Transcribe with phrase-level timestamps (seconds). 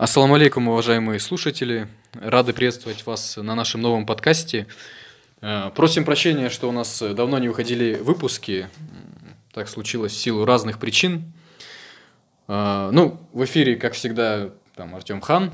[0.00, 1.86] Ассаламу алейкум, уважаемые слушатели.
[2.14, 4.66] Рады приветствовать вас на нашем новом подкасте.
[5.42, 8.70] Э, просим прощения, что у нас давно не выходили выпуски.
[9.52, 11.34] Так случилось в силу разных причин.
[12.48, 15.50] Э, ну, в эфире, как всегда, там Артем Хан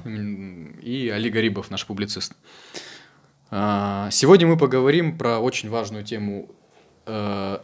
[0.81, 2.33] и Али Гарибов, наш публицист.
[3.51, 6.49] Э, сегодня мы поговорим про очень важную тему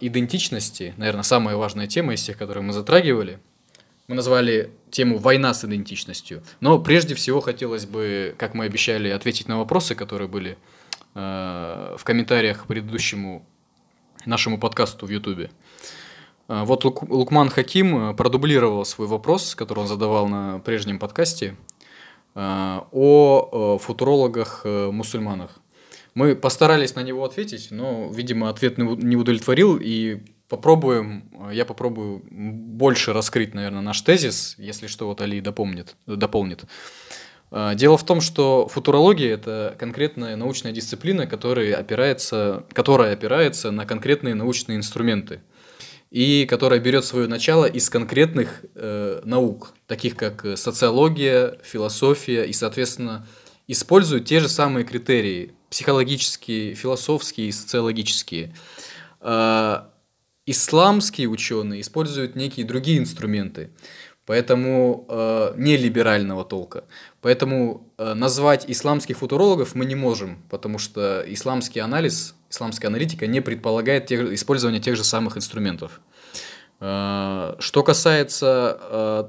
[0.01, 0.95] идентичности.
[0.97, 3.39] Наверное, самая важная тема из тех, которые мы затрагивали–
[4.09, 6.43] мы назвали тему «Война с идентичностью».
[6.61, 10.59] Но прежде всего хотелось бы, как мы обещали, ответить на вопросы, которые были
[11.15, 13.47] э, в комментариях к предыдущему
[14.27, 15.51] нашему подкасту в Ютубе.
[16.49, 21.57] Э, вот Лук, Лукман Хаким э, продублировал свой вопрос, который он задавал на прежнем подкасте,
[22.35, 25.59] э, о футурологах-мусульманах.
[26.15, 30.21] Мы постарались на него ответить, но, видимо, ответ не удовлетворил, и
[30.53, 35.97] попробуем, я попробую больше раскрыть, наверное, наш тезис, если что, вот Али дополнит.
[36.07, 36.65] дополнит.
[37.51, 43.87] А, дело в том, что футурология– это конкретная научная дисциплина, которая опирается, которая опирается на
[43.87, 45.41] конкретные научные инструменты
[46.11, 53.27] и которая берет свое начало из конкретных э, наук, таких как социология, философия, и, соответственно,
[53.69, 58.55] использует те же самые критерии– психологические, философские и социологические
[59.23, 59.89] а,–
[60.47, 63.71] исламские ученые используют некие другие инструменты,
[64.27, 66.85] поэтому э, не либерального толка.
[67.21, 73.41] Поэтому э, назвать исламских футурологов мы не можем, потому что исламский анализ, исламская аналитика не
[73.41, 76.01] предполагает тех, использование тех же самых инструментов.
[76.81, 79.25] Э, что касается э,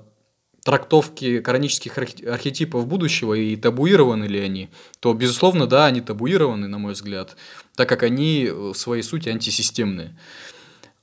[0.63, 4.69] трактовки коранических архетипов будущего и табуированы ли они,
[4.99, 7.35] то, безусловно, да, они табуированы, на мой взгляд,
[7.75, 10.17] так как они в своей сути антисистемные.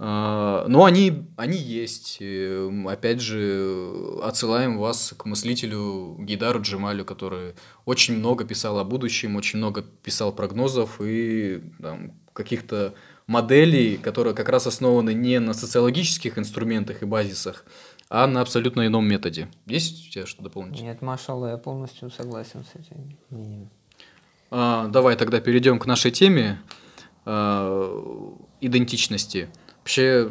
[0.03, 2.23] А, но они, они есть.
[2.87, 9.59] Опять же, отсылаем вас к мыслителю Гидару Джемалю, который очень много писал о будущем, очень
[9.59, 12.95] много писал прогнозов и там, каких-то
[13.27, 17.67] моделей, которые как раз основаны не на социологических инструментах и базисах,
[18.09, 19.49] а на абсолютно ином методе.
[19.67, 20.81] Есть у тебя что дополнить?
[20.81, 23.69] Нет, Машалла, я полностью согласен с этим мнением.
[24.51, 26.59] А, давай тогда перейдем к нашей теме
[27.27, 29.51] а, идентичности.
[29.81, 30.31] Вообще,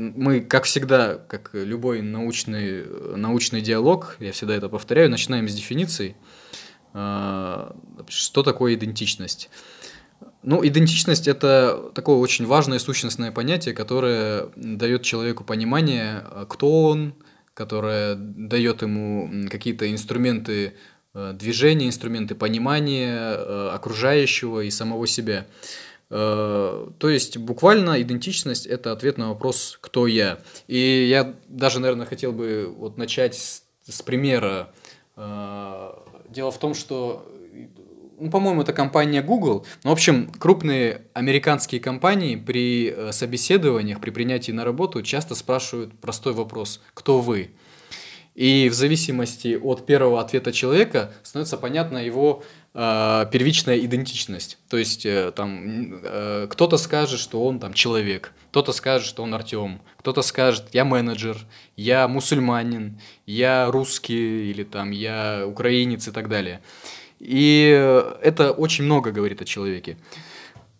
[0.00, 2.84] мы, как всегда, как любой научный,
[3.16, 6.16] научный диалог, я всегда это повторяю, начинаем с дефиниции.
[6.92, 7.76] А,
[8.08, 9.50] что такое идентичность?
[10.42, 17.14] Ну, идентичность– это такое очень важное сущностное понятие, которое дает человеку понимание, кто он,
[17.54, 20.74] которое дает ему какие-то инструменты
[21.14, 25.46] э, движения, инструменты понимания окружающего и самого себя.
[26.10, 30.40] Э, то есть буквально идентичность– это ответ на вопрос «кто я?».
[30.66, 34.72] И я даже, наверное, хотел бы вот начать с, примера.
[35.16, 35.92] Э,
[36.28, 37.26] дело в том, что,
[38.18, 39.64] ну, по-моему, это компания Google.
[39.84, 45.98] Ну, в общем, крупные американские компании при э, собеседованиях, при принятии на работу часто спрашивают
[46.00, 47.50] простой вопрос «кто вы?».
[48.34, 52.42] И в зависимости от первого ответа человека становится понятна его
[52.74, 54.58] э, первичная идентичность.
[54.68, 59.34] То есть э, там э, кто-то скажет, что он там человек, кто-то скажет, что он
[59.34, 61.36] Артем, кто-то скажет, я менеджер,
[61.76, 66.60] я мусульманин, я русский или там я украинец и так далее.
[67.18, 67.68] И
[68.22, 69.98] это очень много говорит о человеке.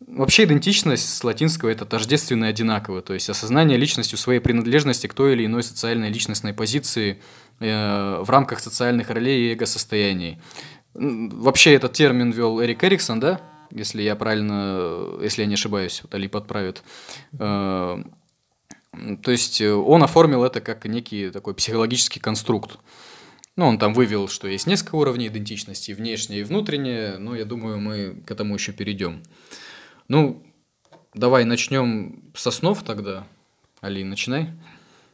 [0.07, 5.15] Вообще идентичность с латинского это тождественно и одинаково, то есть осознание личностью своей принадлежности к
[5.15, 7.21] той или иной социальной личностной позиции
[7.61, 10.39] э, в рамках социальных ролей и эго-состояний.
[10.95, 13.41] Вообще этот термин ввел Эрик Эриксон, да?
[13.71, 16.83] Если я правильно, если я не ошибаюсь, вот Али подправит.
[17.39, 18.03] Э,
[19.23, 22.79] то есть он оформил это как некий такой психологический конструкт.
[23.57, 27.79] Ну, он там вывел, что есть несколько уровней идентичности, внешнее и внутреннее, но я думаю,
[27.79, 29.23] мы к этому еще перейдем.
[30.09, 30.43] Ну,
[31.15, 33.27] давай начнем с основ тогда.
[33.81, 34.51] Али, начинай.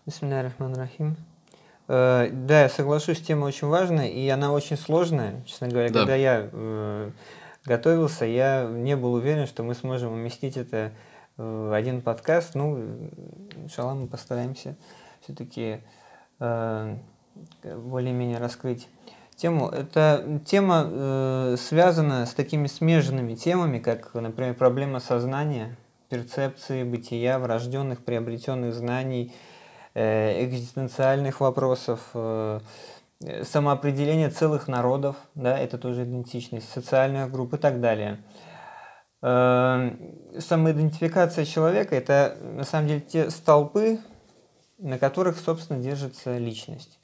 [0.06, 1.16] Бисмилля рахим.
[1.88, 5.90] Э, да, я соглашусь, тема очень важная, и она очень сложная, честно говоря.
[5.90, 6.00] Да.
[6.00, 7.10] Когда я э,
[7.64, 10.92] готовился, я не был уверен, что мы сможем уместить это
[11.36, 12.54] в один подкаст.
[12.54, 12.78] Ну,
[13.62, 14.74] иншалла, мы постараемся
[15.20, 15.80] все-таки
[16.40, 16.96] э,
[17.62, 18.88] более-менее раскрыть
[19.36, 19.68] тему.
[19.68, 25.76] Эта тема э, связана с такими смежными темами, как, например, проблема сознания,
[26.08, 29.55] перцепции, бытия, врожденных, приобретенных знаний, э,
[29.96, 32.60] экзистенциальных вопросов, э,
[33.44, 38.18] самоопределение целых народов, да, это тоже идентичность, социальных групп и так далее.
[39.22, 39.90] Э,
[40.38, 43.98] самоидентификация человека– это, на самом деле, те столпы,
[44.78, 46.98] на которых, собственно, держится личность.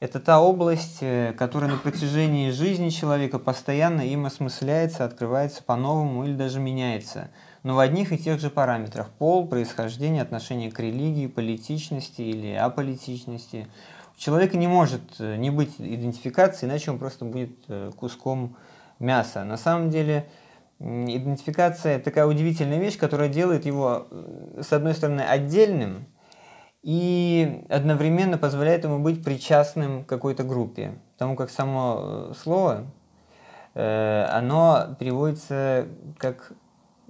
[0.00, 6.34] это та область, э, которая на протяжении жизни человека постоянно им осмысляется, открывается по-новому или
[6.34, 7.30] даже меняется,
[7.62, 13.68] но в одних и тех же параметрах– пол, происхождение, отношение к религии, политичности или аполитичности.
[14.16, 18.56] У человека не может э, не быть идентификации, иначе он просто будет э, куском
[18.98, 19.44] мяса.
[19.44, 20.28] На самом деле
[20.80, 24.08] идентификация– такая удивительная вещь, которая делает его,
[24.60, 26.06] с одной стороны, отдельным–
[26.82, 30.98] и одновременно позволяет ему быть причастным к какой-то группе.
[31.12, 32.86] Потому как само э, слово,
[33.74, 35.86] э, оно переводится
[36.18, 36.52] как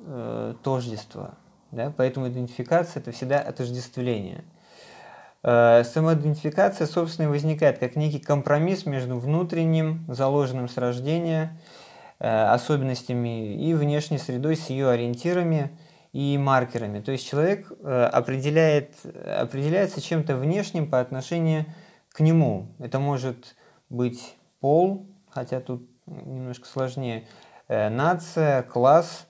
[0.04, 1.34] э, тождество.
[1.70, 1.93] Да?
[1.96, 4.44] Поэтому идентификация– это всегда отождествление.
[5.43, 11.58] Самоидентификация, собственно, возникает как некий компромисс между внутренним, заложенным с рождения,
[12.20, 15.76] особенностями и внешней средой с ее ориентирами–
[16.12, 17.00] и маркерами.
[17.00, 21.64] То есть человек э, определяет, определяется чем-то внешним по отношению
[22.12, 22.69] к нему.
[22.78, 23.56] Это может
[23.88, 27.26] быть пол, хотя тут немножко сложнее,
[27.69, 29.26] э, нация, класс.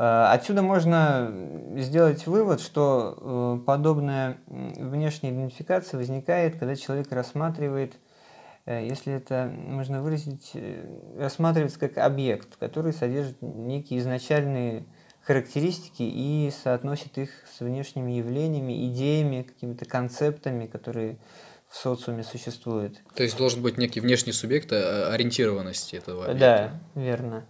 [0.00, 1.30] Э, отсюда можно
[1.76, 7.94] сделать вывод, что подобная внешняя идентификация возникает, когда человек рассматривает,
[8.66, 10.52] если это можно выразить,
[11.18, 14.84] рассматривается как объект, который содержит некие изначальные
[15.22, 21.18] характеристики и соотносит их с внешними явлениями, идеями, какими-то концептами, которые
[21.68, 22.98] в социуме существуют.
[23.14, 26.80] То есть должен быть некий внешний субъект а, ориентированности этого объекта.
[26.94, 27.46] Да, верно.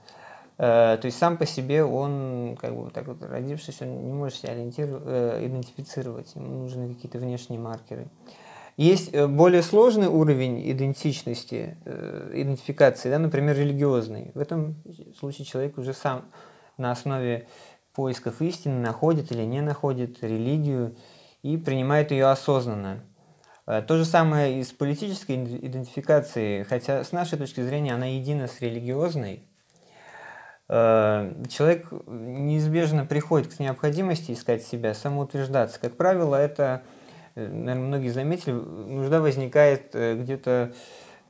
[0.62, 4.36] Э, то есть сам по себе он, как бы так вот родившись, он не может
[4.36, 8.08] себя э, идентифицировать, ему нужны какие-то внешние маркеры.
[8.76, 11.78] Есть э, более сложный уровень идентичности,
[12.34, 14.32] идентификации, да, например, религиозный.
[14.34, 14.76] В этом
[15.18, 16.26] случае человек уже сам
[16.76, 17.48] на основе
[17.94, 20.94] поисков истины находит или не находит религию
[21.42, 23.00] и принимает ее осознанно.
[23.64, 28.60] То же самое и с политической идентификацией, хотя с нашей точки зрения она едина с
[28.60, 29.49] религиозной.
[30.72, 35.78] Э, человек неизбежно приходит к необходимости искать себя, самоутверждаться.
[35.80, 36.82] Как правило, это,
[37.34, 40.72] э, наверное, многие заметили, нужда возникает где-то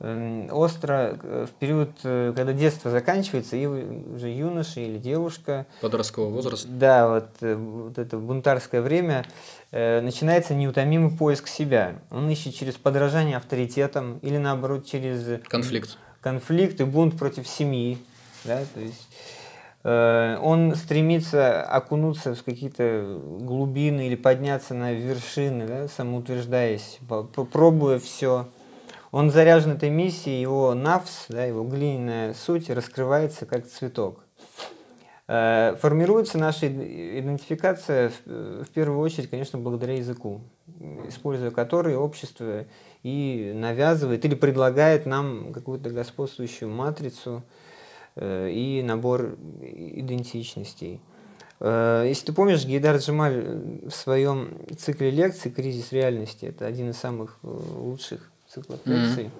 [0.03, 5.67] Эм, остро э, в период, э, когда детство заканчивается, и уже юноша или девушка...
[5.79, 6.67] Подросткового возраста.
[6.67, 9.25] Да, вот, э, вот это бунтарское время,
[9.71, 11.99] начинается неутомимый поиск себя.
[12.09, 15.39] Он ищет через подражание авторитетам или, наоборот, через...
[15.47, 15.97] Конфликт.
[16.19, 17.99] Конфликт и бунт против семьи.
[18.43, 19.07] Да, то есть
[19.83, 26.99] он стремится окунуться в какие-то глубины или подняться на вершины, да, самоутверждаясь,
[27.51, 28.47] пробуя все.
[29.11, 34.23] Он заряжен этой миссией, его навс, да, его глиняная суть раскрывается как цветок.
[35.27, 40.41] Э, формируется наша идентификация в первую очередь, конечно, благодаря языку,
[41.07, 42.65] используя который общество
[43.03, 47.70] и навязывает или предлагает нам какую-то господствующую матрицу э,
[48.15, 50.99] и набор идентичностей.
[51.61, 56.97] Э, если ты помнишь, Гейдар Джемаль в своем цикле лекций «Кризис реальности»– это один из
[56.97, 59.31] самых лучших цикла лекций, mm-hmm.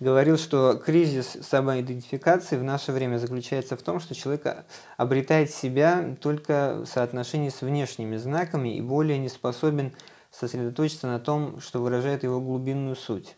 [0.00, 4.66] говорил, что кризис самоидентификации в наше время заключается в том, что человек
[4.96, 9.92] обретает себя только в соотношении с внешними знаками и более не способен
[10.32, 13.36] сосредоточиться на том, что выражает его глубинную суть.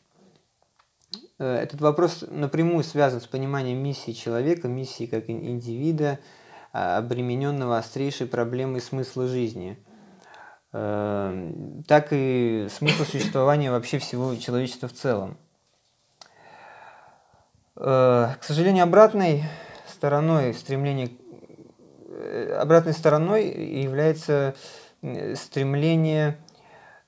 [1.38, 6.18] Э, этот вопрос напрямую связан с пониманием миссии человека, миссии как индивида,
[6.72, 9.78] а, обремененного острейшей проблемой смысла жизни–
[10.78, 15.38] Эм, так и смысл существования вообще всего человечества в целом.
[17.76, 19.44] Э, к сожалению, обратной
[19.88, 21.08] стороной стремления,
[22.08, 24.54] э, обратной стороной является
[25.34, 26.36] стремление,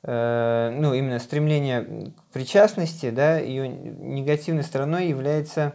[0.04, 5.72] ну, именно стремление к причастности, да, ее негативной стороной является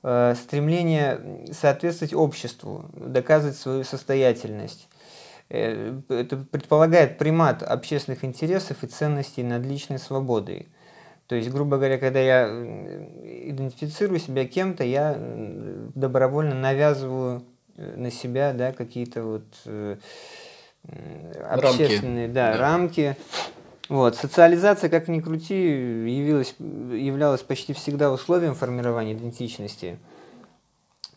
[0.00, 4.88] стремление соответствовать обществу, доказывать свою состоятельность.
[5.50, 10.68] Э, это предполагает примат общественных интересов и ценностей над личной свободой.
[11.26, 15.16] То есть, грубо говоря, когда я идентифицирую себя кем-то, я
[15.94, 17.42] добровольно навязываю
[17.76, 19.96] э, на себя да, какие-то вот э,
[21.48, 22.34] общественные рамки.
[22.34, 22.58] Да, да.
[22.58, 23.16] рамки.
[23.88, 24.16] Вот.
[24.16, 29.98] Социализация, как ни крути, явилась, являлась почти всегда условием формирования идентичности.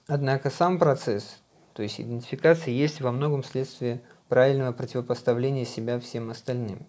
[0.08, 1.39] Однако сам процесс,
[1.74, 6.79] то есть идентификация, есть во многом следствие правильного противопоставления себя всем остальным.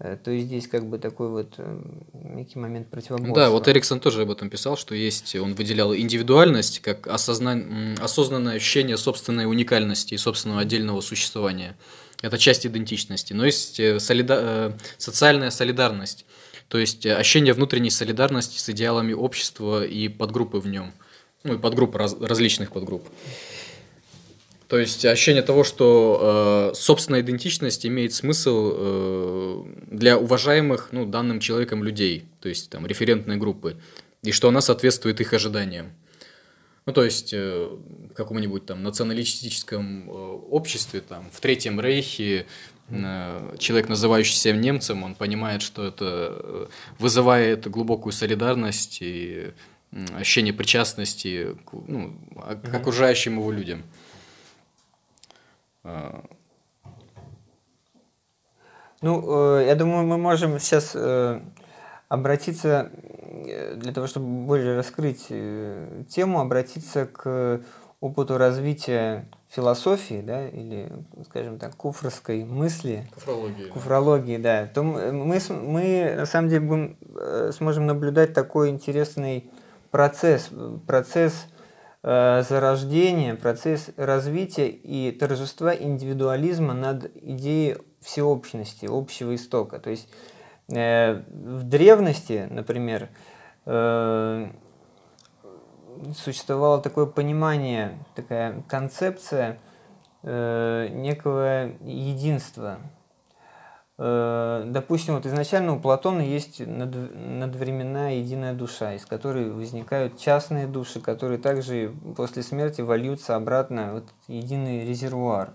[0.00, 3.36] Э, то есть здесь как бы такой вот э, некий момент противоборства.
[3.36, 7.94] Да, вот Эриксон тоже об этом писал, что есть, он выделял индивидуальность как осозна...
[8.00, 11.76] осознанное ощущение собственной уникальности и собственного отдельного существования.
[12.22, 13.34] Это часть идентичности.
[13.34, 14.76] Но есть э, солида...
[14.96, 16.24] социальная солидарность.
[16.68, 20.92] То есть ощущение внутренней солидарности с идеалами общества и подгруппы в нем.
[21.42, 23.08] Ну и подгруппы, раз, различных подгрупп.
[24.70, 31.40] То есть ощущение того, что э, собственная идентичность имеет смысл э, для уважаемых ну, данным
[31.40, 33.80] человеком людей, то есть там референтной группы,
[34.22, 35.90] и что она соответствует их ожиданиям.
[36.86, 37.68] Ну, то есть, э,
[38.10, 42.46] в каком-нибудь там националистическом э, обществе, там, в Третьем Рейхе,
[42.90, 46.66] э, человек, называющий себя немцем, он понимает, что это э,
[47.00, 49.50] вызывает глубокую солидарность и
[50.16, 53.82] ощущение причастности к, ну, к окружающим его людям.
[59.02, 61.40] Ну, э, я думаю, мы можем сейчас э,
[62.08, 62.90] обратиться,
[63.46, 65.28] э, для того, чтобы более раскрыть
[66.08, 67.62] тему, обратиться к
[68.00, 70.92] опыту развития философии, да, или,
[71.24, 73.06] скажем так, куфрской мысли.
[73.14, 73.68] Куфрологии.
[73.68, 74.66] Куфрологии, да.
[74.66, 76.96] То мы, мы на самом деле будем,
[77.52, 79.50] сможем наблюдать такой интересный
[79.90, 80.50] процесс,
[80.86, 81.46] процесс
[82.02, 89.78] зарождение, процесс развития и торжества индивидуализма над идеей всеобщности, общего истока.
[89.78, 90.08] То есть
[90.68, 93.10] э, в древности, например,
[93.66, 94.50] э,
[96.16, 99.58] существовало такое понимание, такая концепция
[100.22, 102.99] некого единства, Э,
[104.00, 111.38] допустим, вот изначально у Платона есть надвременная единая душа, из которой возникают частные души, которые
[111.38, 115.52] также после смерти вольются обратно в вот единый резервуар.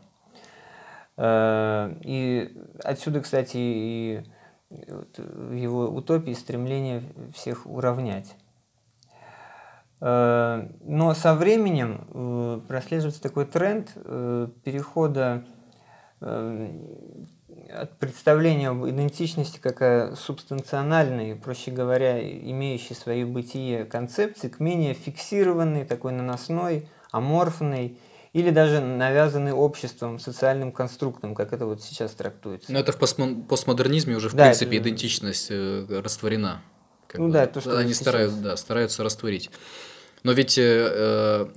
[1.17, 4.23] Э, и отсюда, кстати, и
[4.69, 7.01] в его утопии стремление
[7.33, 8.35] всех уравнять.
[10.01, 13.91] Э, но со временем прослеживается такой тренд
[14.63, 15.43] перехода
[17.69, 24.93] от представления об идентичности как о субстанциональной, проще говоря, имеющей свое бытие концепции, к менее
[24.93, 27.97] фиксированной, такой наносной, аморфной
[28.33, 32.71] или даже навязанной обществом, социальным конструктом, как это вот сейчас трактуется.
[32.71, 34.89] Но это в постмодернизме уже, в да, принципе, это...
[34.89, 36.61] идентичность э, растворена.
[37.13, 37.33] ну бы.
[37.33, 39.51] да, то, что Они стараются, да, стараются растворить.
[40.23, 41.47] Но ведь э,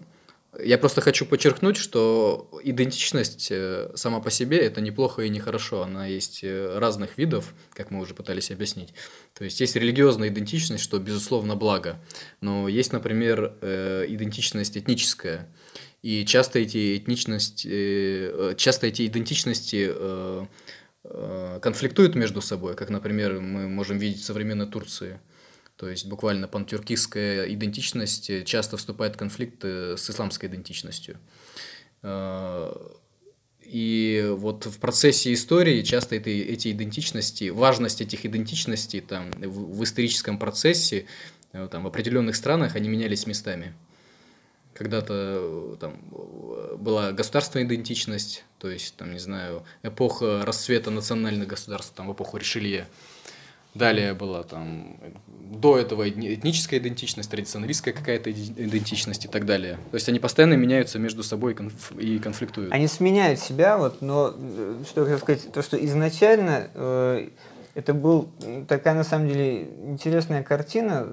[0.58, 5.82] я просто хочу подчеркнуть, что идентичность э, сама по себе это неплохо и нехорошо.
[5.82, 8.94] Она есть э, разных видов, как мы уже пытались объяснить.
[9.34, 12.00] То есть есть религиозная идентичность, что безусловно благо.
[12.40, 15.48] Но есть, например, э, идентичность этническая.
[16.00, 19.92] И часто эти этничности, часто эти идентичности
[21.60, 25.18] конфликтуют между собой, как, например, мы можем видеть в современной Турции.
[25.78, 31.18] То есть буквально пантюркистская идентичность часто вступает в конфликт с исламской идентичностью.
[32.02, 32.72] Э,
[33.62, 39.84] и вот в процессе истории часто это, эти идентичности, важность этих идентичностей там, в, в
[39.84, 41.06] историческом процессе
[41.52, 43.74] э, там, в определенных странах они менялись местами.
[44.74, 45.98] Когда-то э, там
[46.78, 52.38] была государственная идентичность, то есть, там, не знаю, эпоха расцвета национальных государств, там, в эпоху
[52.38, 52.88] Ришелье.
[53.78, 54.96] Далее была там
[55.50, 59.78] до этого этническая идентичность, традиционалистская какая-то идентичность и так далее.
[59.90, 61.56] То есть они постоянно меняются между собой
[61.98, 62.72] и конфликтуют.
[62.72, 67.28] Они сменяют себя, вот, но э, что я сказать, то, что изначально э,
[67.74, 68.28] это был
[68.66, 71.06] такая на самом деле интересная картина,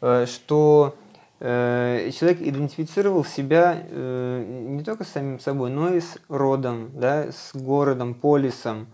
[0.00, 0.96] э, что
[1.40, 7.32] э, человек идентифицировал себя э, не только с самим собой, но и с родом, да,
[7.32, 8.86] с городом, полисом,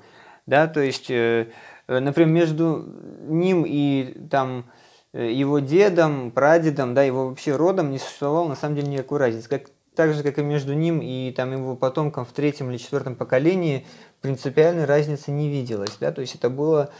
[0.46, 1.46] да, то есть Э,
[1.88, 2.84] например, между
[3.26, 4.66] ним и там
[5.12, 9.48] э, его дедом, прадедом, да, его вообще родом не существовало на самом деле никакой разницы.
[9.48, 9.64] Как,
[9.94, 13.86] так же, как и между ним и там его потомком в третьем или четвертом поколении
[14.20, 16.90] принципиальной разницы не виделось, да, то есть это было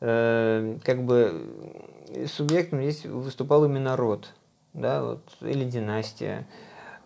[0.00, 1.46] э, как бы
[2.26, 4.32] субъектом здесь выступал именно род,
[4.72, 6.46] да, вот, или династия.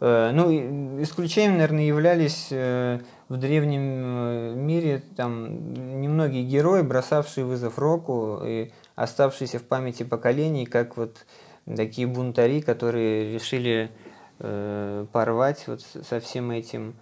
[0.01, 7.79] Э, ну, исключением, наверное, являлись э, в древнем э, мире там немногие герои, бросавшие вызов
[7.79, 11.27] року и оставшиеся в памяти поколений, как вот
[11.67, 13.91] такие бунтари, которые решили
[14.39, 16.95] э, порвать вот со всем этим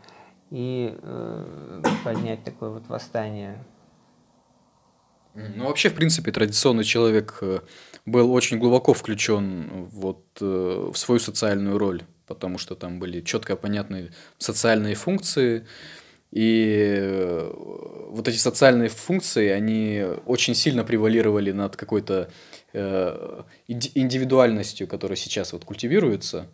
[0.50, 3.62] и э, поднять такое вот восстание.
[5.34, 7.42] Ну, вообще, в принципе, традиционный человек
[8.06, 14.14] был очень глубоко включен вот, в свою социальную роль, потому что там были четко понятные
[14.38, 15.66] социальные функции,
[16.36, 17.50] и э,
[18.10, 22.28] вот эти социальные функции, они очень сильно превалировали над какой-то
[22.74, 26.48] э, индивидуальностью, которая сейчас вот культивируется.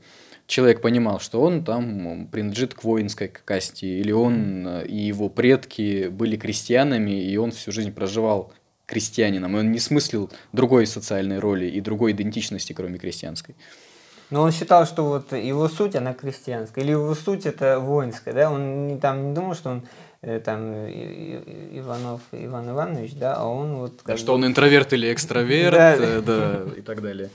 [0.47, 6.07] Человек понимал, что он там принадлежит к воинской касте, или он э, и его предки
[6.07, 8.53] были крестьянами, и он всю жизнь проживал
[8.87, 13.57] крестьянином, и он не смыслил другой социальной роли и другой идентичности, кроме крестьянской.
[14.33, 18.51] Но он считал, что вот его суть, она крестьянская, или его суть это воинская, да,
[18.51, 19.83] он не, там не думал, что он
[20.23, 24.01] э, там Иванов Иван Иванович, да, а он вот...
[24.07, 27.29] Да, что он интроверт или экстраверт, да, э, да и так далее.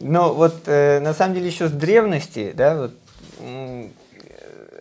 [0.00, 2.94] Но вот э, на самом деле еще с древности, да, вот,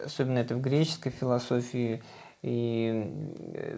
[0.03, 2.01] особенно это в греческой философии
[2.41, 3.05] и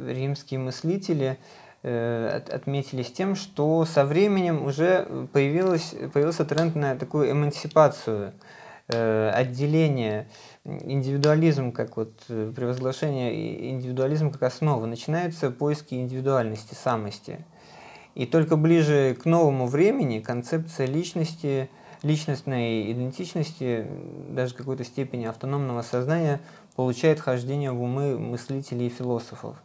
[0.07, 8.33] римские мыслители, Э, отметились тем, что со временем уже появилось, появился тренд на такую эмансипацию,
[8.89, 10.27] э, отделение,
[10.65, 14.85] индивидуализм как вот э, превозглашение индивидуализма как основа.
[14.85, 17.45] Начинаются поиски индивидуальности, самости.
[18.15, 21.69] И только ближе к новому времени концепция личности,
[22.03, 23.87] личностной идентичности,
[24.29, 26.41] даже какой-то степени автономного сознания
[26.75, 29.55] получает хождение в умы мыслителей и философов.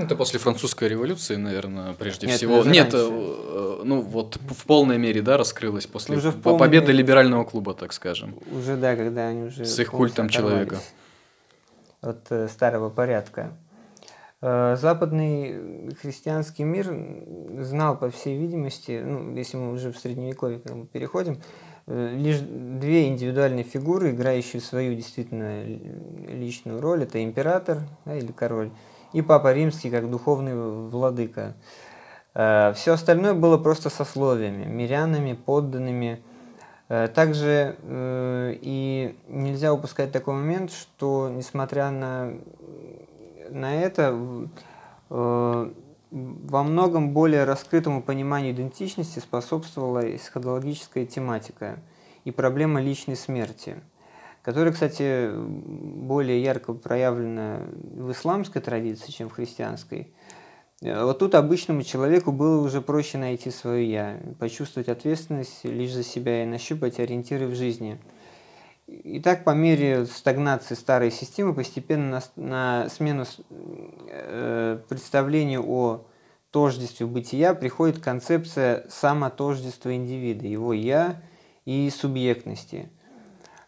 [0.00, 2.64] Ну, это после французской революции, наверное, прежде Нет, всего.
[2.64, 3.08] Нет, раньше.
[3.10, 6.58] Э, ну вот в полной мере, да, раскрылось после уже полной...
[6.58, 8.34] победы либерального клуба, так скажем.
[8.50, 10.78] Уже да, когда они уже с их культом человека
[12.00, 13.52] от э, старого порядка.
[14.40, 16.96] Э, западный христианский мир
[17.62, 21.42] знал, по всей видимости, ну, если мы уже в средневековье как бы переходим,
[21.86, 28.70] э, лишь две индивидуальные фигуры, играющие свою действительно личную роль, это император да, или король
[29.12, 30.54] и Папа Римский как духовный
[30.88, 31.54] владыка.
[32.34, 36.22] Э, Все остальное было просто сословиями, мирянами, подданными.
[36.88, 42.32] Э, также э, и нельзя упускать такой момент, что несмотря на,
[43.50, 44.16] на это,
[45.08, 51.78] во многом более раскрытому пониманию идентичности способствовала эсхатологическая тематика
[52.24, 53.76] и проблема личной смерти–
[54.42, 60.12] которая, кстати, более ярко проявлена в исламской традиции, чем в христианской.
[60.80, 66.02] Э, вот тут обычному человеку было уже проще найти свое «я», почувствовать ответственность лишь за
[66.02, 68.00] себя и нащупать ориентиры в жизни.
[68.86, 73.24] И так по мере стагнации старой системы постепенно на, на смену
[74.08, 76.06] э, представлению о
[76.50, 81.22] тождестве бытия приходит концепция самотождества индивида, его «я»
[81.66, 82.88] и субъектности–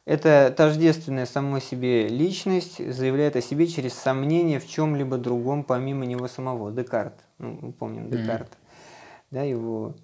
[0.05, 6.27] это тождественная самой себе личность заявляет о себе через сомнение в чем-либо другом, помимо него
[6.27, 6.73] самого.
[6.73, 9.27] Декарт, ну, мы помним Декарт, mm-hmm.
[9.31, 9.95] да, его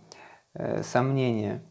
[0.54, 1.62] э, сомнения.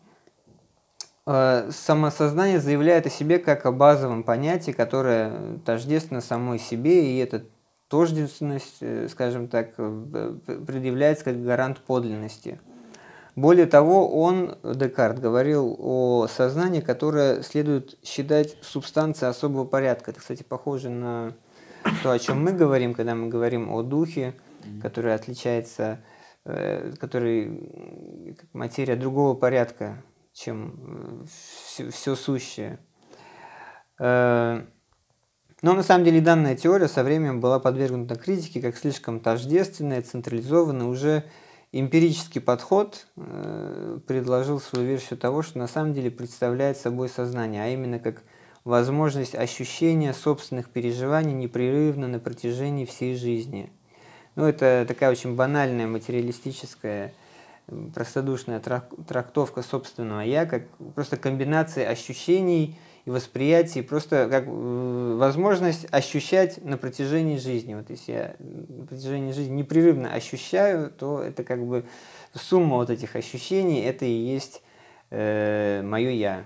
[1.25, 7.45] Э, самосознание заявляет о себе как о базовом понятии, которое тождественно самой себе, и эта
[7.87, 10.35] тождественность, э, скажем так, э,
[10.67, 12.59] предъявляется как гарант подлинности–
[13.37, 20.09] более того, он, Декарт, говорил о сознании, которое следует считать субстанцией особого порядка.
[20.09, 21.35] Это, кстати, похоже на
[22.01, 24.33] то, о чем мы говорим, когда мы говорим о духе,
[24.81, 25.99] который отличается,
[26.45, 27.71] э, который
[28.53, 32.79] материя другого порядка, чем все, все сущее.
[33.99, 34.63] Э,
[35.61, 40.87] но на самом деле данная теория со временем была подвергнута критике как слишком тождественная, централизованная,
[40.87, 41.23] уже
[41.73, 47.67] Эмпирический подход э, предложил свою версию того, что на самом деле представляет собой сознание, а
[47.67, 48.23] именно как
[48.63, 53.71] возможность ощущения собственных переживаний непрерывно на протяжении всей жизни.
[54.35, 57.13] Ну, это такая очень банальная материалистическая
[57.93, 62.77] простодушная трактовка собственного «я», как просто комбинация ощущений
[63.07, 67.73] и восприятий, просто как э, возможность ощущать на протяжении жизни.
[67.73, 71.85] Вот если я на протяжении жизни непрерывно ощущаю, то это как бы
[72.33, 74.61] сумма вот этих ощущений, это и есть
[75.09, 76.45] э, мое «я».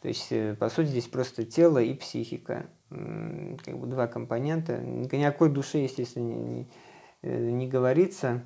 [0.00, 2.66] То есть, э, по сути, здесь просто тело и психика.
[2.90, 4.78] Как бы два компонента.
[4.78, 6.68] Никакой души, естественно, не, не,
[7.22, 8.42] э, не говорится.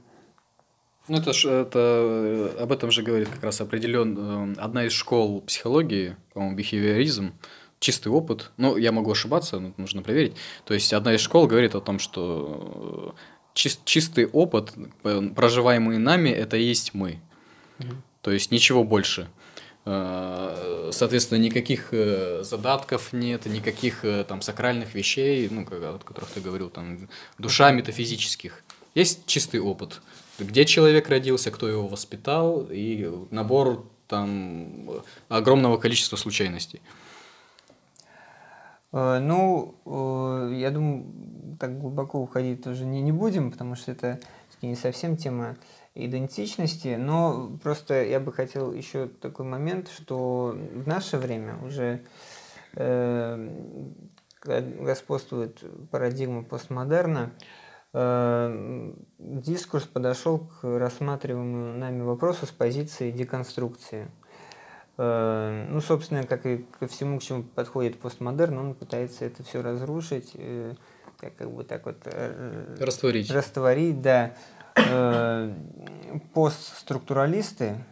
[1.08, 5.40] Ну, это, это э, об этом же говорит как раз определен э, одна из школ
[5.42, 7.32] психологии, по-моему, бихевиоризм,
[7.78, 8.50] чистый опыт.
[8.56, 10.34] Ну, я могу ошибаться, но нужно проверить.
[10.64, 13.20] То есть одна из школ говорит о том, что э,
[13.54, 17.20] чист, чистый опыт, проживаемый нами, это и есть мы.
[17.78, 17.96] Mm-hmm.
[18.22, 19.28] То есть ничего больше.
[19.84, 21.94] Соответственно, никаких
[22.40, 28.64] задатков нет, никаких там сакральных вещей, ну, о которых ты говорил, там, душа метафизических.
[28.96, 30.00] Есть чистый опыт
[30.38, 34.88] где человек родился, кто его воспитал, и набор там
[35.28, 36.80] огромного количества случайностей.
[38.92, 41.06] Э, ну, э, я думаю,
[41.58, 44.20] так глубоко уходить тоже не, не будем, потому что это
[44.62, 45.56] не совсем тема
[45.94, 52.00] идентичности, но просто я бы хотел еще такой момент, что в наше время уже
[52.74, 53.48] э,
[54.44, 57.32] господствует парадигма постмодерна,
[57.92, 64.08] дискурс подошел к рассматриваемому нами вопросу с позиции деконструкции.
[64.98, 69.62] Э, ну, собственно, как и ко всему, к чему подходит постмодерн, он пытается это все
[69.62, 70.74] разрушить, э,
[71.18, 71.96] как, как бы так вот...
[72.04, 73.30] Э, растворить.
[73.30, 74.34] Растворить, да.
[74.76, 75.54] Э,
[76.34, 77.84] постструктуралисты,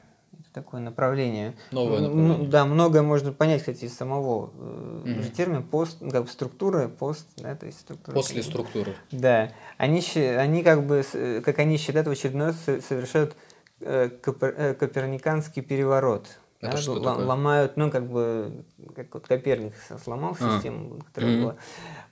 [0.54, 1.54] такое направление.
[1.72, 2.38] Новое направление.
[2.38, 5.22] Ну, да, многое можно понять, кстати, из самого mm-hmm.
[5.22, 8.14] же термина пост, ну, как бы структура, пост, да, то есть структура.
[8.14, 8.94] После структуры.
[9.10, 11.04] Да, они, они как бы,
[11.44, 12.56] как они считают, в очередной раз
[12.88, 13.36] совершают
[13.80, 16.28] э, коперниканский переворот.
[16.60, 17.26] Это да, что такое?
[17.26, 18.64] ломают, ну, как бы,
[18.94, 20.54] как вот Коперник сломал а.
[20.56, 21.42] систему, которая mm-hmm.
[21.42, 21.56] была.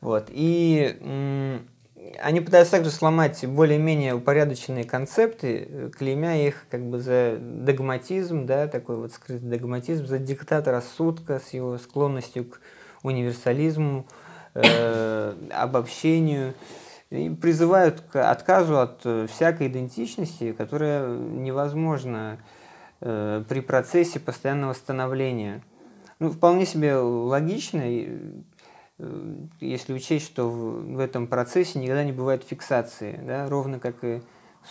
[0.02, 0.26] Вот.
[0.28, 1.62] И
[2.20, 8.68] они пытаются также сломать более-менее упорядоченные концепты, э, клеймя их как бы за догматизм, да,
[8.68, 12.60] такой вот скрытый догматизм, за диктат рассудка с его склонностью к
[13.02, 14.06] универсализму,
[14.54, 16.54] э, обобщению,
[17.10, 22.38] и призывают к отказу от э, всякой идентичности, которая невозможна
[23.00, 25.62] э, при процессе постоянного становления.
[26.20, 27.82] Ну, вполне себе логично,
[29.60, 34.22] если учесть, что в, этом процессе никогда не бывает фиксации, да, ровно как и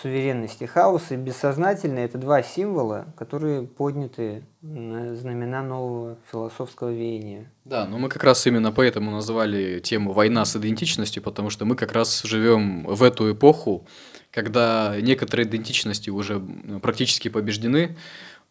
[0.01, 0.63] суверенности.
[0.63, 7.51] Хаос и бессознательное– это два символа, которые подняты на знамена нового философского веяния.
[7.65, 11.75] Да, но мы как раз именно поэтому назвали тему «Война с идентичностью», потому что мы
[11.75, 13.85] как раз живем в эту эпоху,
[14.31, 16.41] когда некоторые идентичности уже
[16.81, 17.97] практически побеждены,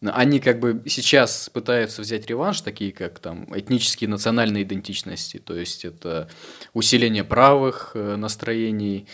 [0.03, 5.85] они как бы сейчас пытаются взять реванш, такие как там этнические национальные идентичности, то есть
[5.85, 6.29] это
[6.73, 9.07] усиление правых э, настроений,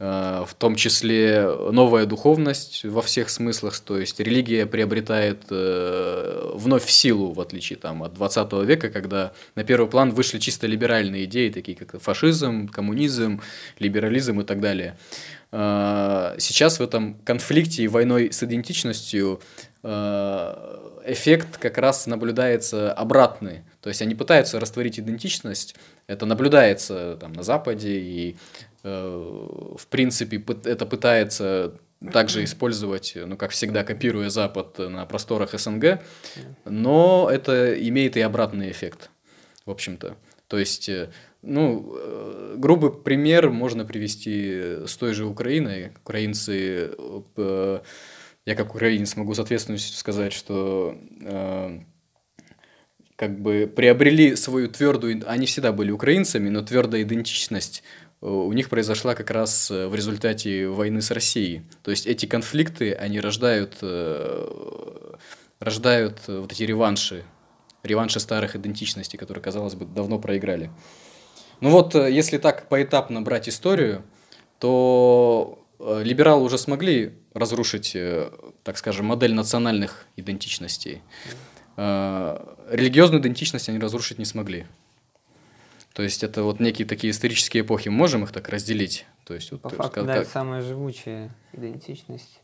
[0.00, 6.88] э, в том числе новая духовность во всех смыслах, то есть религия приобретает э, вновь
[6.90, 11.50] силу, в отличие там, от 20 века, когда на первый план вышли чисто либеральные идеи,
[11.50, 13.40] такие как фашизм, коммунизм,
[13.78, 14.98] либерализм и так далее.
[15.54, 19.42] Сейчас в этом конфликте и войной с идентичностью
[19.84, 23.62] эффект как раз наблюдается обратный.
[23.80, 25.74] То есть они пытаются растворить идентичность,
[26.06, 28.36] это наблюдается там, на Западе, и
[28.84, 29.36] э,
[29.76, 31.74] в принципе это пытается
[32.12, 36.00] также использовать, ну, как всегда, копируя Запад на просторах СНГ,
[36.64, 39.10] но это имеет и обратный эффект,
[39.66, 40.16] в общем-то.
[40.48, 41.10] То есть, э,
[41.42, 45.92] ну, э, грубый пример можно привести с той же Украиной.
[46.04, 46.92] Украинцы
[48.44, 51.80] я как украинец могу с ответственностью сказать, что э,
[53.16, 57.84] как бы приобрели свою твердую, они всегда были украинцами, но твердая идентичность
[58.20, 61.62] э, у них произошла как раз э, в результате войны с Россией.
[61.84, 65.14] То есть эти конфликты, они рождают, э,
[65.60, 67.22] рождают вот эти реванши,
[67.84, 70.72] реванши старых идентичностей, которые, казалось бы, давно проиграли.
[71.60, 74.02] Ну вот, если так поэтапно брать историю,
[74.58, 78.30] то либералы уже смогли разрушить, э,
[78.62, 81.02] так скажем, модель национальных идентичностей.
[81.76, 82.38] Э,
[82.70, 84.66] религиозную идентичность они разрушить не смогли.
[85.94, 87.88] То есть это вот некие такие исторические эпохи.
[87.88, 89.06] Можем их так разделить?
[89.24, 92.41] То есть, вот, По факту, как, да, это самая живучая идентичность.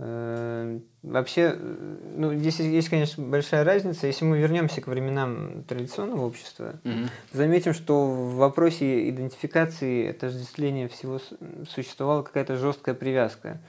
[0.00, 4.06] Э, вообще, ну, здесь есть, конечно, большая разница.
[4.06, 7.08] Если мы вернемся к временам традиционного общества, угу.
[7.32, 11.20] заметим, что в вопросе идентификации отождествления всего
[11.68, 13.60] существовала какая-то жесткая привязка.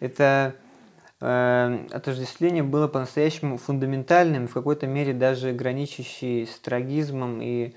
[0.00, 0.54] Это
[1.20, 7.74] э, отождествление было по-настоящему фундаментальным, в какой-то мере даже граничащей с трагизмом и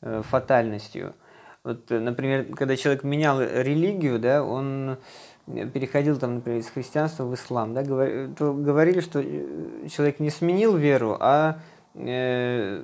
[0.00, 1.14] э, фатальностью.
[1.62, 4.98] Вот, например, когда человек менял религию, да, он
[5.46, 11.16] переходил, там, например, из христианства в ислам, да, говорили, что э, человек не сменил веру,
[11.20, 11.60] а
[11.94, 12.82] э,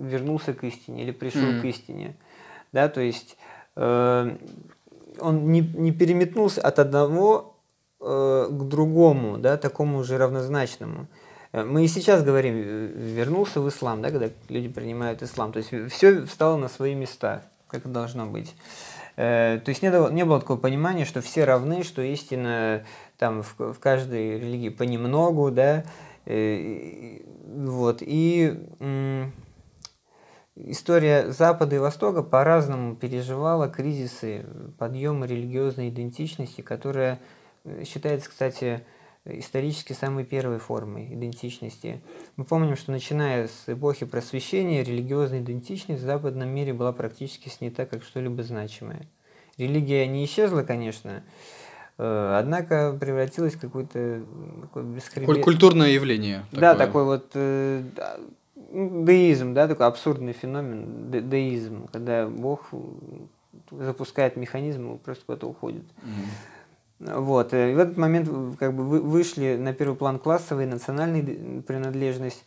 [0.00, 1.60] вернулся к истине или пришел mm-hmm.
[1.60, 2.16] к истине.
[2.72, 3.36] Да, то есть
[3.76, 4.36] э,
[5.20, 7.56] он не, не переметнулся от одного
[8.00, 11.06] э, к другому, да, такому же равнозначному.
[11.52, 15.52] Э, мы и сейчас говорим, э, вернулся в ислам, да, когда люди принимают ислам.
[15.52, 18.54] То есть все встало на свои места, как должно быть.
[19.16, 22.84] Э, то есть не было, не было такого понимания, что все равны, что истина
[23.18, 25.84] там в, в каждой религии понемногу, да,
[26.26, 28.58] э, вот, и
[30.56, 34.44] история Запада и Востока по-разному переживала кризисы
[34.78, 37.18] подъема религиозной идентичности, которая
[37.64, 38.84] э, считается, кстати,
[39.24, 42.00] исторически самой первой формой идентичности.
[42.36, 47.84] Мы помним, что начиная с эпохи просвещения, религиозная идентичность в западном мире была практически снята
[47.84, 49.02] как что-либо значимое.
[49.58, 51.22] Религия не исчезла, конечно,
[51.98, 54.22] э, однако превратилась в какое-то
[54.62, 55.44] такое бесхребет...
[55.44, 56.46] Культурное явление.
[56.52, 57.82] Да, такой вот э,
[58.72, 62.70] деизм, да, такой абсурдный феномен, де деизм, когда Бог
[63.70, 65.82] запускает механизм, просто куда-то уходит.
[65.82, 66.59] Mm-hmm.
[67.00, 67.54] Вот.
[67.54, 72.44] И в этот момент как бы вышли на первый план классовая и национальная принадлежность.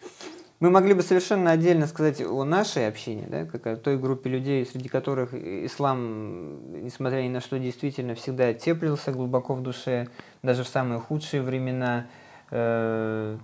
[0.59, 4.65] Мы могли бы совершенно отдельно сказать о нашей общине, да, как о той группе людей,
[4.65, 10.07] среди которых ислам, несмотря ни на что, действительно всегда теплился глубоко в душе,
[10.41, 12.07] даже в самые худшие времена
[12.51, 13.37] э,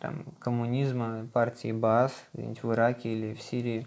[0.00, 3.86] там, коммунизма, партии Баас, где-нибудь в Ираке или в Сирии.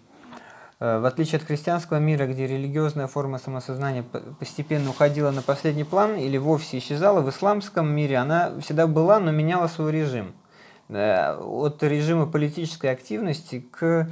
[0.80, 4.04] Э, в отличие от христианского мира, где религиозная форма самосознания
[4.40, 9.32] постепенно уходила на последний план или вовсе исчезала, в исламском мире она всегда была, но
[9.32, 10.34] меняла свой режим–
[10.90, 14.10] от режима политической активности к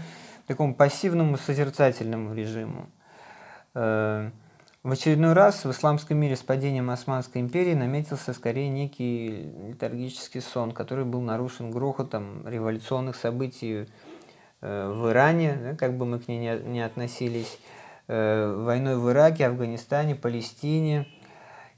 [0.48, 2.90] такому пассивному созерцательному режиму.
[3.74, 4.30] Э,
[4.84, 10.74] в очередной раз в исламском мире с падением Османской империи наметился скорее некий литургический сон,
[10.74, 13.86] который был нарушен грохотом революционных событий э,
[14.66, 17.60] в Иране, как бы мы к ней не относились,
[18.08, 21.08] э, войной в Ираке, Афганистане, Палестине–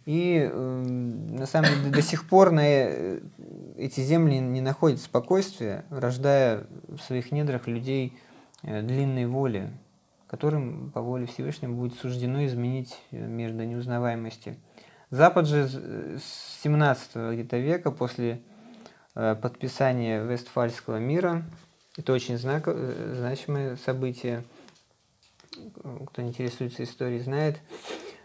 [0.07, 3.19] и э, на самом деле до сих пор на э,
[3.75, 8.17] эти земли не находят спокойствия, рождая в своих недрах людей
[8.63, 9.69] э, длинной воли,
[10.27, 14.57] которым по воле Всевышнего будет суждено изменить э, мир до неузнаваемости.
[15.09, 18.39] Запад же с 17 где-то века после
[19.13, 21.43] э, подписания Вестфальского мира,
[21.97, 24.43] это очень знак, э, значимое событие,
[26.07, 27.57] кто интересуется историей, знает,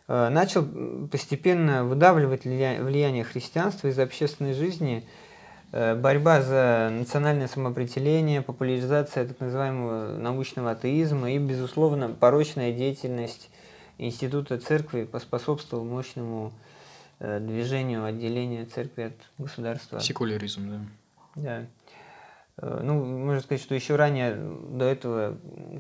[0.09, 0.67] Э, начал
[1.11, 5.07] постепенно выдавливать влияние христианства из общественной жизни,
[5.71, 13.49] э, борьба за национальное самоопределение, популяризация так называемого научного атеизма и, безусловно, порочная деятельность
[13.99, 16.53] Института церкви поспособствовала мощному
[17.21, 20.01] движению отделения церкви от государства.
[20.01, 20.81] Секуляризм, да.
[21.37, 21.67] Да.
[22.59, 25.39] Э, ну, можно сказать, что еще ранее, до этого,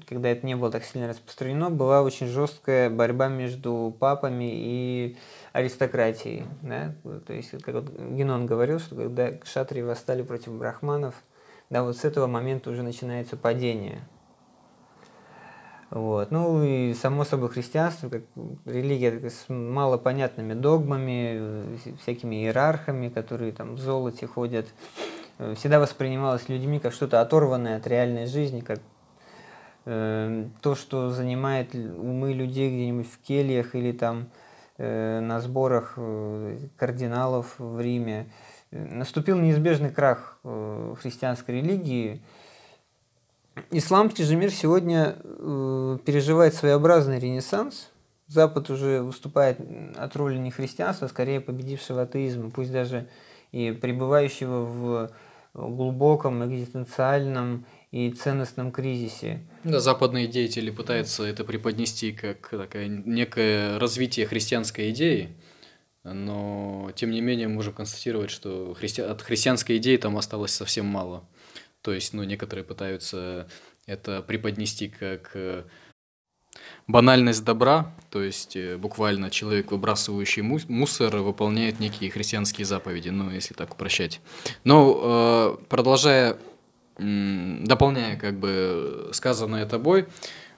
[0.09, 5.17] когда это не было так сильно распространено, была очень жесткая борьба между папами и
[5.53, 6.45] аристократией.
[6.63, 6.95] Да?
[7.27, 11.15] То есть, как вот Генон говорил, что когда шатрии восстали против брахманов,
[11.71, 14.03] да, вот с этого момента уже начинается падение.
[15.93, 16.31] Вот.
[16.31, 18.23] Ну и само собой христианство, как
[18.65, 24.67] религия с малопонятными догмами, э, всякими иерархами, которые там в золоте ходят,
[25.57, 28.81] всегда воспринималось людьми как что-то оторванное от реальной жизни, как
[29.85, 34.29] э, то, что занимает умы людей где-нибудь в кельях или там
[34.79, 38.27] э, на сборах э, кардиналов в Риме.
[38.71, 42.23] Наступил неизбежный крах э, христианской религии.
[43.71, 47.91] Исламский же мир сегодня э, переживает своеобразный ренессанс.
[48.29, 49.59] Запад уже выступает
[49.97, 53.09] от роли не христианства, а скорее победившего атеизма, пусть даже
[53.53, 55.13] и пребывающего в
[55.55, 59.47] глубоком экзистенциальном и ценностном кризисе.
[59.65, 65.37] Да, западные деятели пытаются это преподнести как такое некое развитие христианской идеи,
[66.03, 69.03] но тем не менее можем констатировать, что христи...
[69.03, 71.29] от христианской идеи там осталось совсем мало.
[71.83, 73.49] То есть, ну, некоторые пытаются
[73.87, 75.37] это преподнести как
[76.87, 83.55] банальность добра, то есть э, буквально человек, выбрасывающий мусор, выполняет некие христианские заповеди, ну, если
[83.55, 84.21] так упрощать.
[84.65, 86.37] Но э, продолжая,
[86.99, 90.07] дополняя как бы сказанное тобой,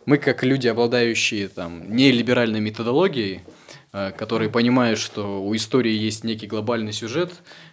[0.06, 3.42] мы как люди, обладающие там нелиберальной методологией,
[3.92, 7.32] э, которые понимают, что у истории есть некий глобальный сюжет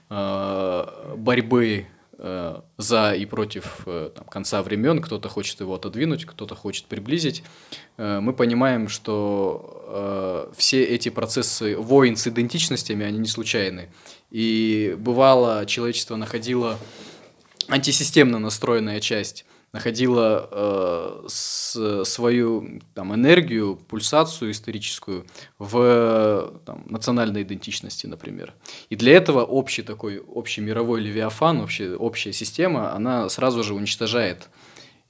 [0.09, 1.87] борьбы
[2.23, 7.41] Э, за и против э, там, конца времен, кто-то хочет его отодвинуть, кто-то хочет приблизить,
[7.97, 13.89] э, мы понимаем, что все эти процессы войн с идентичностями, они не случайны.
[14.29, 16.77] И бывало, человечество находило
[17.67, 25.25] антисистемно настроенная часть находила э, с, свою там, энергию, пульсацию историческую
[25.59, 28.53] в там, национальной идентичности, например.
[28.89, 34.49] И для этого общий такой, общий мировой левиафан, общая, общая система, она сразу же уничтожает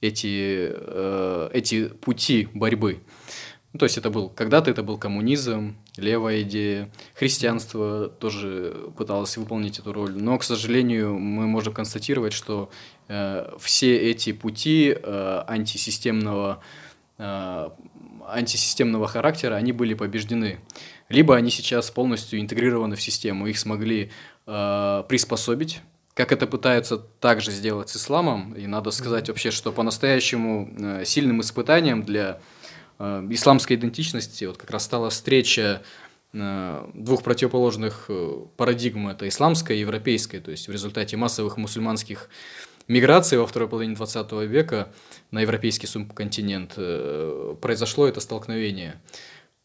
[0.00, 3.00] эти, э, эти пути борьбы.
[3.72, 9.78] Ну, то есть это был, когда-то это был коммунизм, левая идея, христианство тоже пыталось выполнить
[9.78, 12.70] эту роль, но, к сожалению, мы можем констатировать, что
[13.08, 16.62] э, все эти пути э, антисистемного,
[17.16, 17.70] э,
[18.28, 20.60] антисистемного характера, они были побеждены.
[21.08, 24.10] Либо они сейчас полностью интегрированы в систему, их смогли
[24.46, 25.80] э, приспособить,
[26.12, 31.40] как это пытаются также сделать с исламом, и надо сказать вообще, что по-настоящему э, сильным
[31.40, 32.38] испытанием для
[33.30, 35.82] исламской идентичности вот как раз стала встреча
[36.32, 42.28] э, двух противоположных э, парадигм, это исламская и европейская, то есть в результате массовых мусульманских
[42.88, 44.88] миграций во второй половине 20 века
[45.30, 46.74] на европейский субконтинент
[47.60, 49.00] произошло это столкновение.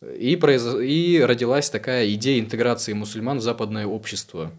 [0.01, 0.63] И, произ...
[0.75, 4.51] и родилась такая идея интеграции мусульман в западное общество.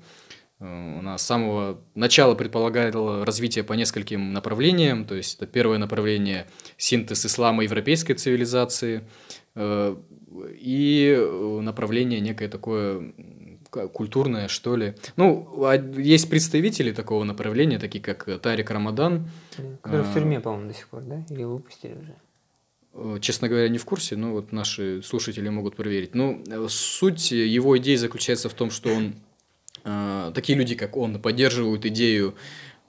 [0.61, 5.05] Она с самого начала предполагала развитие по нескольким направлениям.
[5.05, 9.05] То есть, это первое направление– синтез ислама европейской цивилизации.
[9.57, 11.29] И
[11.63, 13.13] направление некое такое
[13.71, 14.95] культурное, что ли.
[15.17, 19.29] Ну, а есть представители такого направления, такие как Тарик Рамадан.
[19.83, 21.25] Который в а, тюрьме, по-моему, до сих пор, да?
[21.31, 22.15] Или выпустили уже?
[22.95, 26.15] Э, честно говоря, не в курсе, но вот наши слушатели могут проверить.
[26.15, 29.13] Ну, суть его идеи заключается в том, что он, э,
[30.35, 32.35] такие люди, как он, поддерживают идею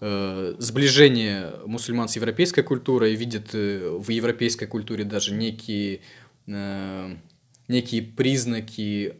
[0.02, 6.02] э, сближения мусульман с европейской культурой, видят в европейской культуре даже некие,
[6.46, 9.14] некие признаки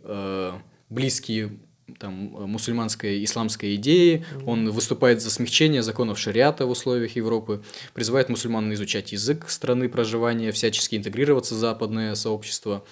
[0.90, 1.60] близкие
[1.98, 8.74] там, мусульманской, исламской идеи, он выступает за смягчение законов шариата в условиях Европы, призывает мусульман
[8.74, 12.84] изучать язык страны проживания, всячески интегрироваться в западное сообщество.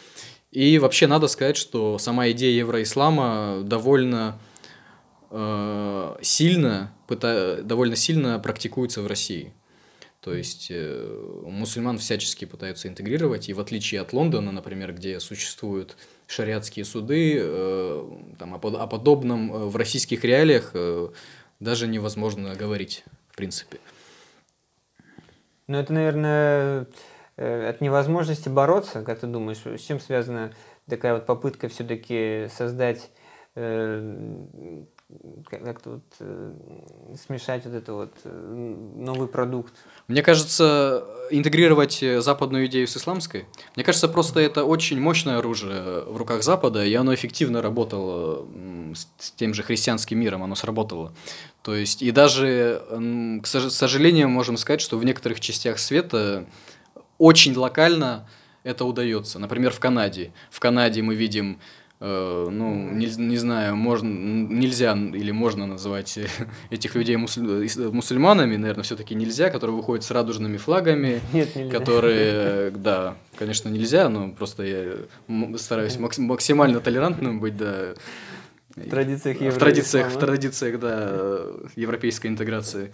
[0.51, 4.46] И вообще надо сказать, что сама идея евроислама довольно э,
[5.29, 9.53] сильно, пыта, довольно сильно практикуется в России.
[10.27, 15.95] То есть э, мусульман всячески пытаются интегрировать, и в отличие от Лондона, например, где существуют
[16.25, 21.09] шариатские суды, э, там, о, подобном э, в российских реалиях э,
[21.61, 23.77] даже невозможно говорить, в принципе.
[25.67, 26.87] Ну, это, наверное,
[27.37, 30.51] э, от невозможности бороться, как ты думаешь, с чем связана
[30.89, 33.09] такая вот попытка все-таки создать
[35.09, 35.13] э,
[35.49, 36.53] как-то вот э,
[37.25, 39.73] смешать вот это вот э, новый продукт.
[40.07, 46.17] Мне кажется, интегрировать западную идею с исламской, мне кажется, просто это очень мощное оружие в
[46.17, 48.47] руках Запада, и оно эффективно работало
[49.19, 51.13] с тем же христианским миром, оно сработало.
[51.61, 52.81] То есть, и даже,
[53.43, 56.45] к сожалению, можем сказать, что в некоторых частях света
[57.17, 58.29] очень локально
[58.63, 59.39] это удается.
[59.39, 60.31] Например, в Канаде.
[60.49, 61.61] В Канаде мы видим Э,
[61.99, 66.19] ну, не, не знаю, можно, нельзя или можно называть
[66.69, 71.71] этих людей мусуль, мусульманами, наверное, все-таки нельзя, которые выходят с радужными флагами, Нет, нельзя.
[71.71, 77.93] которые, да, конечно, нельзя, но просто я стараюсь максимально толерантным быть, да.
[78.75, 81.41] В традициях В традициях, в традициях, да,
[81.75, 82.93] европейской интеграции,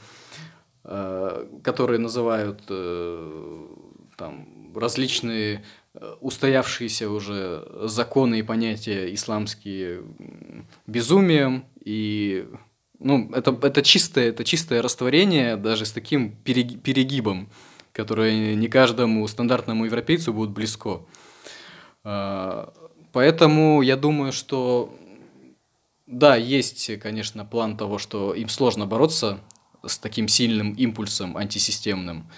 [0.85, 3.65] э, которые называют э,
[4.15, 5.61] там различные
[6.21, 10.03] устоявшиеся уже законы и понятия исламские
[10.87, 12.47] безумием и
[12.99, 17.49] ну, это, это, чистое, это чистое растворение даже с таким перегибом,
[17.91, 21.01] которое не каждому стандартному европейцу будет близко.
[22.03, 22.73] А,
[23.11, 24.95] поэтому я думаю, что
[26.07, 29.39] да, есть, конечно, план того, что им сложно бороться
[29.85, 32.29] с таким сильным импульсом антисистемным,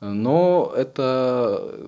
[0.00, 1.78] но это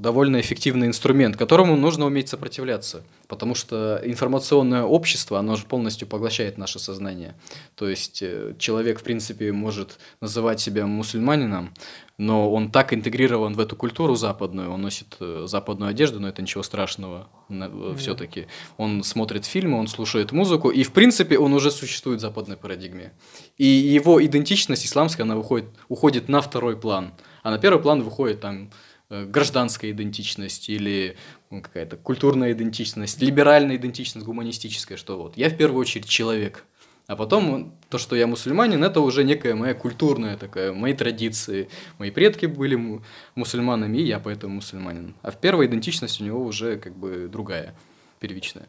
[0.00, 6.56] довольно эффективный инструмент, которому нужно уметь сопротивляться, потому что информационное общество, оно же полностью поглощает
[6.56, 7.34] наше сознание.
[7.74, 11.74] То есть э, человек, в принципе, может называть себя мусульманином,
[12.16, 16.42] но он так интегрирован в эту культуру западную, он носит э, западную одежду, но это
[16.42, 17.96] ничего страшного mm-hmm.
[17.96, 18.46] все-таки.
[18.76, 23.12] Он смотрит фильмы, он слушает музыку, и, в принципе, он уже существует в западной парадигме.
[23.56, 28.40] И его идентичность исламская, она выходит, уходит на второй план, а на первый план выходит
[28.40, 31.16] там Э, гражданская идентичность или
[31.50, 36.64] какая-то культурная идентичность, либеральная идентичность, гуманистическая, что вот я в первую очередь человек.
[37.06, 41.70] А потом то, что я мусульманин, это уже некая моя культурная такая, мои традиции.
[41.96, 43.00] Мои предки были
[43.34, 45.14] мусульманами, и я поэтому мусульманин.
[45.22, 47.74] А в первой идентичность у него уже как бы другая,
[48.20, 48.66] первичная.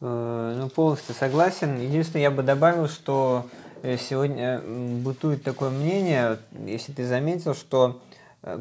[0.00, 1.78] Э, ну, полностью согласен.
[1.78, 3.46] Единственное, я бы добавил, что
[3.82, 8.07] э, сегодня бытует такое мнение, если ты заметил, что Э,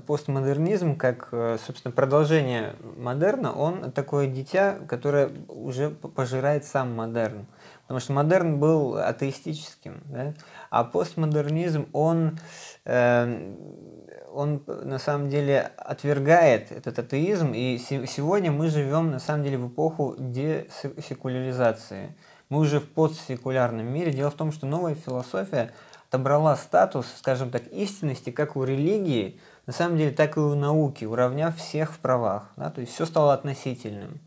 [0.06, 7.45] постмодернизм, как, э, собственно, продолжение модерна, он такое дитя, которое уже пожирает сам модерн.
[7.84, 10.34] Потому что модерн был атеистическим, да?
[10.69, 12.38] а постмодернизм, он,
[12.86, 13.54] э,
[14.34, 19.69] он на самом деле отвергает этот атеизм, и сегодня мы живем на самом деле в
[19.69, 22.15] эпоху десекуляризации.
[22.50, 24.12] Мы уже в постсекулярном мире.
[24.12, 25.71] Дело в том, что новая философия
[26.10, 31.06] отобрала статус, скажем так, истинности, как у религии, на самом деле так и у науки,
[31.06, 32.50] уравняв всех в правах.
[32.56, 32.72] Да?
[32.72, 34.20] То есть все стало относительным.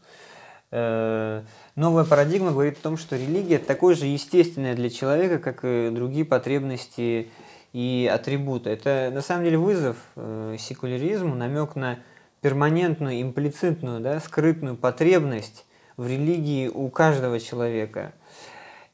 [0.70, 1.42] Э,
[1.74, 6.26] новая парадигма говорит о том, что религия такое же естественное для человека, как и другие
[6.26, 7.30] потребности
[7.72, 8.70] и атрибуты.
[8.70, 11.98] Это на самом деле вызов э, секуляризму, намек на
[12.42, 15.64] перманентную, имплицитную, да, скрытную потребность
[15.96, 18.12] в религии у каждого человека–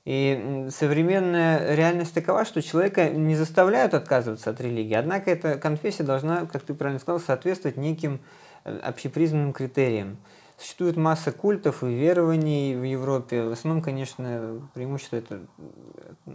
[0.07, 6.47] и современная реальность такова, что человека не заставляют отказываться от религии, однако эта конфессия должна,
[6.47, 8.21] как ты правильно сказал, соответствовать неким
[8.65, 10.17] общепризнанным критерием.
[10.59, 13.43] Существует масса культов и верований в Европе.
[13.43, 15.41] В основном, конечно, преимущество это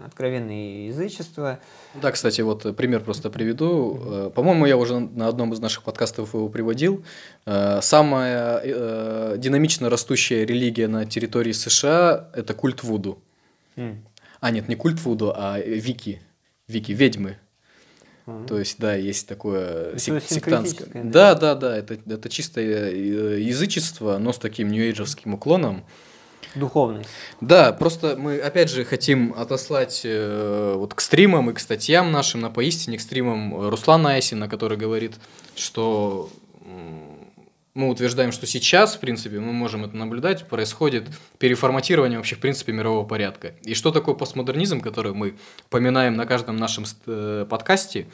[0.06, 1.60] откровенное язычество.
[1.96, 4.00] Да, кстати, вот пример просто приведу.
[4.00, 7.04] Э, по-моему, я уже на одном из наших подкастов его приводил.
[7.48, 13.18] Э, самая э, динамично растущая религия на территории США– это культ Вуду.
[13.76, 13.98] Mm.
[14.40, 16.22] А, нет, не культ Вуду, а Вики.
[16.68, 17.38] Вики, ведьмы.
[18.26, 18.48] Mm-hmm.
[18.48, 21.04] То есть, да, есть такое сек- сектантское.
[21.04, 22.92] Да, да, да, это, это чистое
[23.38, 25.84] язычество, но с таким нью-эйджевским уклоном.
[26.56, 27.10] Духовность.
[27.40, 32.42] Да, просто мы опять же хотим отослать э, вот к стримам и к статьям нашим
[32.42, 35.14] на поистине, к стримам Руслана Айсина, который говорит,
[35.56, 36.30] что
[37.74, 41.08] мы утверждаем, что сейчас, в принципе, мы можем это наблюдать, происходит
[41.38, 43.54] переформатирование вообще, в принципе, мирового порядка.
[43.64, 45.38] И что такое постмодернизм, который мы
[45.70, 48.08] поминаем на каждом нашем э, подкасте,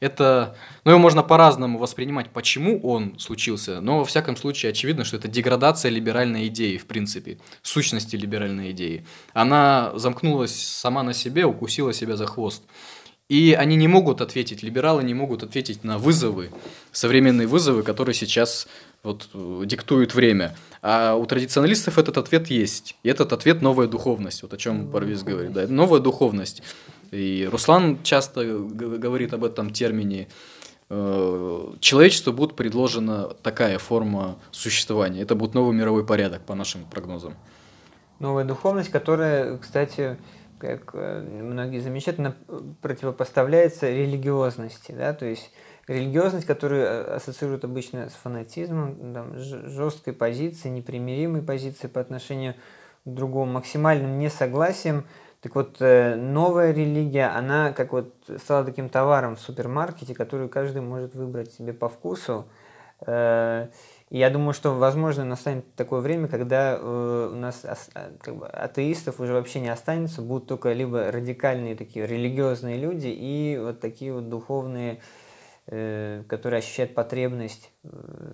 [0.00, 5.16] это, ну, его можно по-разному воспринимать, почему он случился, но во всяком случае очевидно, что
[5.16, 9.06] это деградация либеральной идеи, в принципе, сущности либеральной идеи.
[9.32, 12.64] Она замкнулась сама на себе, укусила себя за хвост.
[13.30, 16.50] И они не могут ответить, либералы не могут ответить на вызовы,
[16.92, 18.68] современные вызовы, которые сейчас
[19.04, 20.56] вот, э, диктуют время.
[20.82, 22.96] А у традиционалистов этот ответ есть.
[23.04, 25.52] И этот ответ– новая духовность, вот о чем Парвиз говорит.
[25.52, 26.62] Да, новая духовность.
[27.12, 30.28] И Руслан часто говорит об этом термине.
[30.90, 35.22] Э, человечеству будет предложена такая форма существования.
[35.22, 37.34] Это будет новый мировой порядок, по нашим прогнозам.
[38.18, 40.16] Новая духовность, которая, кстати,
[40.58, 42.34] как э, многие замечательно
[42.80, 45.50] противопоставляется религиозности, да, то есть
[45.86, 52.54] религиозность, которую э, ассоциируют обычно с фанатизмом, там, жесткой позицией, непримиримой позицией по отношению
[53.04, 55.04] к другому, максимальным несогласием.
[55.40, 60.82] Так вот, э, новая религия, она как вот стала таким товаром в супермаркете, который каждый
[60.82, 62.46] может выбрать себе по вкусу.
[64.14, 68.46] И я думаю, что, возможно, настанет такое время, когда э, у нас а, как бы,
[68.46, 74.12] атеистов уже вообще не останется, будут только либо радикальные такие религиозные люди и вот такие
[74.12, 74.98] вот духовные, э,
[75.66, 78.32] которые ощущают потребность э,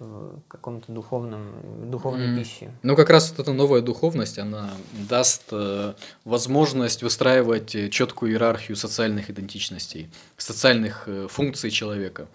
[0.00, 2.38] в каком-то духовном, духовной mm.
[2.38, 2.70] пище.
[2.82, 4.70] Ну, как раз вот эта новая духовность, она
[5.08, 5.92] даст э,
[6.24, 12.28] возможность выстраивать четкую иерархию социальных идентичностей, социальных э, функций человека.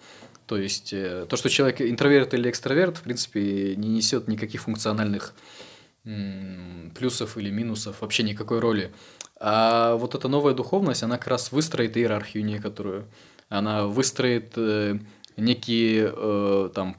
[0.46, 5.34] То есть э, то, что человек интроверт или экстраверт, в принципе, не несет никаких функциональных
[6.94, 8.92] плюсов или минусов, вообще никакой роли.
[9.40, 13.08] А вот эта новая духовность, она как раз выстроит иерархию некоторую.
[13.48, 14.98] Она выстроит э,
[15.36, 16.96] некие э, там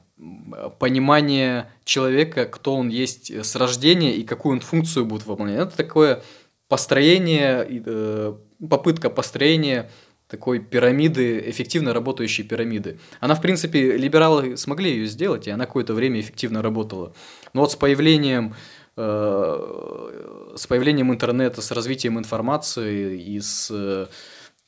[0.78, 5.60] понимание человека, кто он есть с рождения и какую он функцию будет выполнять.
[5.60, 6.22] Это такое
[6.66, 9.88] построение, попытка построения
[10.28, 12.98] такой пирамиды, эффективно работающей пирамиды.
[13.20, 17.14] Она, в принципе, либералы смогли ее сделать, и она какое-то время эффективно работала.
[17.54, 18.54] Но вот с появлением,
[18.96, 24.06] э, с появлением интернета, с развитием информации и с, э,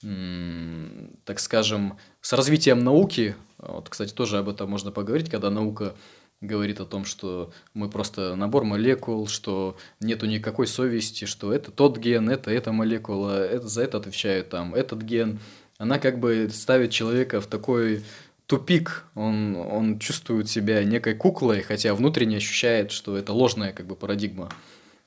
[0.01, 5.95] так скажем, с развитием науки, вот, кстати, тоже об этом можно поговорить, когда наука
[6.41, 11.99] говорит о том, что мы просто набор молекул, что нету никакой совести, что это тот
[11.99, 15.39] ген, это эта молекула, это за это отвечает там этот ген.
[15.77, 18.03] Она как бы ставит человека в такой
[18.47, 23.95] тупик, он, он чувствует себя некой куклой, хотя внутренне ощущает, что это ложная как бы
[23.95, 24.51] парадигма.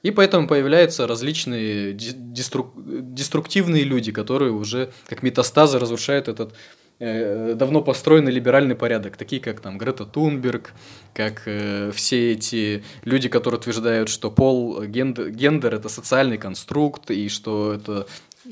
[0.03, 2.73] И поэтому появляются различные деструк...
[2.75, 6.53] деструктивные люди, которые уже как метастазы разрушают этот
[6.99, 10.73] Э, давно построенный либеральный порядок, такие как там Грета Тунберг,
[11.13, 17.29] как э, все эти люди, которые утверждают, что пол, гендер, гендер это социальный конструкт, и
[17.29, 18.07] что это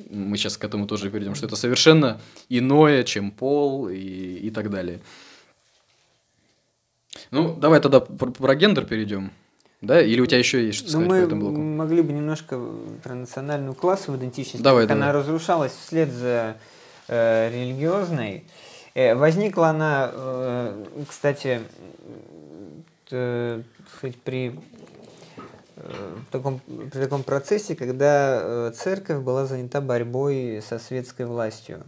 [0.09, 4.69] мы сейчас к этому тоже перейдем, что это совершенно иное, чем пол и, и так
[4.69, 4.99] далее.
[7.29, 9.31] Ну, давай тогда про, про гендер перейдем.
[9.81, 9.99] Да?
[9.99, 11.59] Или у тебя еще есть что ну, сказать мы по этому блоку?
[11.59, 12.59] могли бы немножко
[13.03, 14.63] про национальную классовую идентичность.
[14.63, 15.09] Давай, как давай.
[15.09, 16.57] она разрушалась вслед за
[17.07, 18.43] э, религиозной.
[18.93, 21.61] Э, возникла она, э, кстати,
[23.09, 23.61] э,
[24.23, 24.55] при
[25.77, 31.83] э, в таком, при таком процессе, когда э, церковь была занята борьбой со светской властью.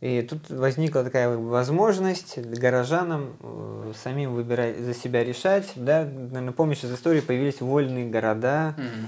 [0.00, 5.72] И тут возникла такая возможность горожанам э, самим выбирать, за себя решать.
[5.74, 6.04] Да?
[6.04, 9.06] Наверное, помнишь, из истории появились вольные города, mm-hmm.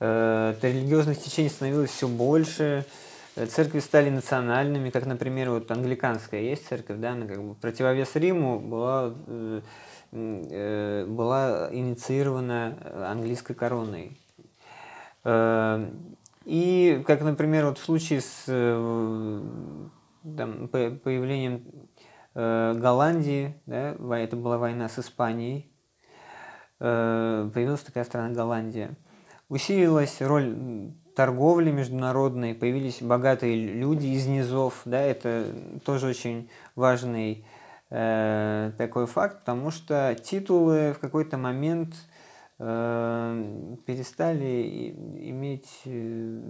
[0.00, 2.84] э, религиозных течений становилось все больше.
[3.36, 8.14] Э, церкви стали национальными, как, например, вот англиканская есть церковь, да, она как бы противовес
[8.16, 9.60] Риму была, э,
[10.10, 12.76] э, была инициирована
[13.10, 14.18] английской короной.
[16.44, 18.46] И, как, например, вот в случае с
[20.22, 21.88] там, появлением
[22.34, 25.70] Голландии, да, это была война с Испанией,
[26.78, 28.96] появилась такая страна Голландия.
[29.48, 35.44] Усилилась роль торговли международной, появились богатые люди из низов, да, это
[35.84, 37.44] тоже очень важный
[37.90, 42.11] э, такой факт, потому что титулы в какой-то момент э,
[43.86, 46.40] перестали иметь, э,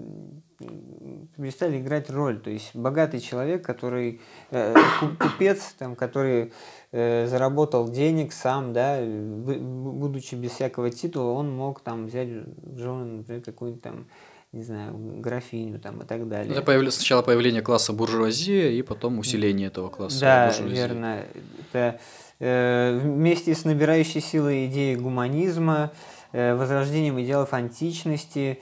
[1.39, 2.39] перестали играть роль.
[2.39, 4.75] То есть богатый человек, который, э,
[5.19, 6.53] купец, там, который
[6.91, 13.05] э, заработал денег сам, да, будучи без всякого титула, он мог там взять в жены,
[13.05, 14.07] например, какую-нибудь там
[14.53, 16.53] не знаю, графиню там и так далее.
[16.53, 16.93] Это появ...
[16.93, 20.75] сначала появление класса буржуазия и потом усиление этого класса да, буржуазии.
[20.75, 21.25] верно.
[21.59, 21.99] Это э,
[22.43, 25.93] вместе с набирающей силой идеей гуманизма,
[26.33, 28.59] э, возрождением идеалов античности,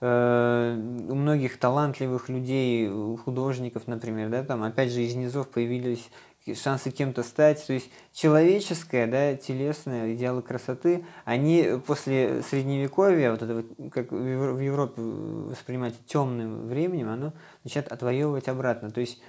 [0.00, 0.76] э,
[1.08, 2.88] у многих талантливых людей,
[3.24, 6.10] художников, например, да, там опять же из низов появились
[6.52, 7.66] шансы кем-то стать.
[7.66, 14.60] То есть человеческое, да, телесное, идеалы красоты, они после средневековья, вот это вот, как в
[14.60, 17.32] Европе воспринимать темным временем, оно
[17.64, 18.90] начинает отвоевывать обратно.
[18.90, 19.20] То есть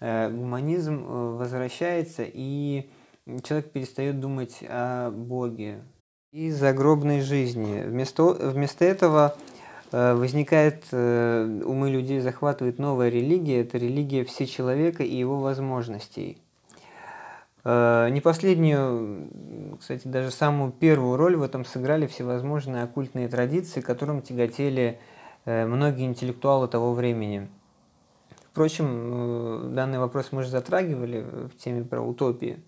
[0.00, 2.88] э, гуманизм э, возвращается, и
[3.42, 5.80] человек перестает думать о Боге
[6.32, 7.82] и загробной жизни.
[7.82, 9.34] Вместо, вместо этого
[9.90, 16.38] э, возникает, э, умы людей захватывает новая религия, это религия всечеловека и его возможностей.
[17.64, 19.28] Э, не последнюю,
[19.80, 25.00] кстати, даже самую первую роль в этом сыграли всевозможные оккультные традиции, которым тяготели
[25.46, 27.48] многие интеллектуалы того времени.
[28.52, 32.60] Впрочем, данный вопрос мы же затрагивали в теме про утопии.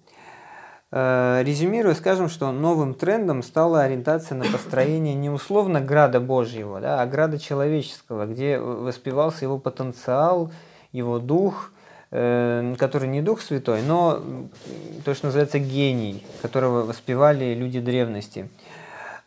[0.92, 7.06] Резюмируя, скажем, что новым трендом стала ориентация на построение не условно града Божьего, да, а
[7.06, 10.52] града человеческого, где воспевался его потенциал,
[10.92, 11.72] его дух–
[12.14, 14.22] Э, который не Дух Святой, но
[15.02, 18.50] то, что называется гений, которого воспевали люди древности.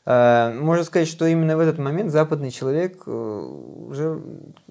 [0.06, 4.22] Э, можно сказать, что именно в этот момент западный человек э, уже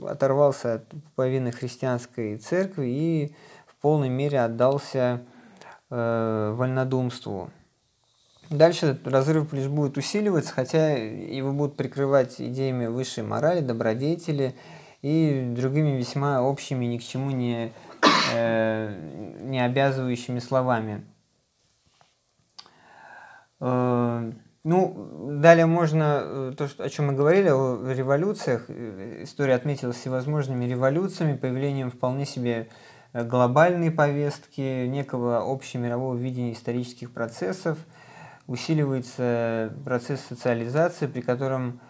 [0.01, 0.85] оторвался от
[1.17, 3.35] половины христианской церкви и
[3.67, 5.23] в полной мере отдался
[5.95, 7.51] вольнодумству.
[8.51, 14.55] Дальше разрыв лишь будет усиливаться, хотя его будут прикрывать идеями высшей морали, добродетели
[15.03, 17.73] и другими весьма общими, ни к чему не
[18.33, 21.05] э, не обязывающими словами.
[23.61, 24.33] Э,
[24.63, 28.69] ну, далее можно, э, то, о чем мы говорили, о революциях.
[28.71, 32.69] История отметилась всевозможными революциями, появлением вполне себе
[33.15, 37.79] глобальной повестки, некого общемирового видения исторических процессов,
[38.47, 41.81] усиливается процесс социализации, при котором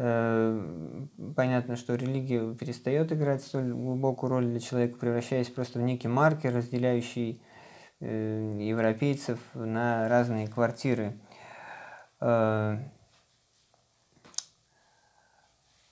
[0.00, 6.06] Э, понятно, что религия перестает играть столь глубокую роль для человека, превращаясь просто в некий
[6.06, 7.42] маркер, разделяющий
[7.98, 11.18] э, европейцев на разные квартиры.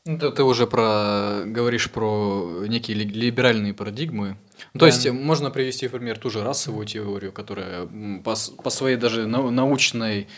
[0.07, 4.37] Э, ну, ты, уже про говоришь про некие либеральные парадигмы.
[4.73, 7.87] Ну, то есть можно привести, например, ту же расовую теорию, которая
[8.25, 10.29] по, по своей даже научной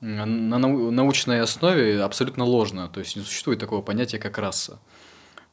[0.00, 2.88] на научной основе абсолютно ложно.
[2.88, 4.80] То есть не существует такого понятия, как раса.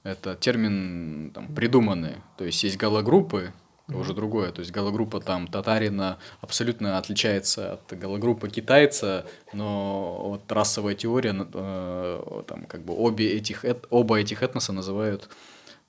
[0.03, 2.15] Это термин там, придуманный.
[2.38, 3.53] То есть есть галогруппы,
[3.90, 4.52] это уже другое.
[4.52, 12.44] То есть галогруппа там татарина абсолютно отличается от галогруппы китайца, но вот расовая теория, э,
[12.48, 15.30] там как бы обе этих, оба этих этноса называют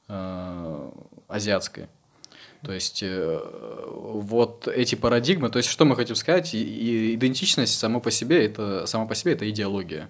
[0.09, 0.91] э,
[1.29, 1.89] азиатской.
[2.63, 3.41] То есть э,
[3.87, 8.87] вот эти парадигмы, то есть что мы хотим сказать, и, идентичность сама по себе это
[8.87, 10.09] сама по себе это идеология,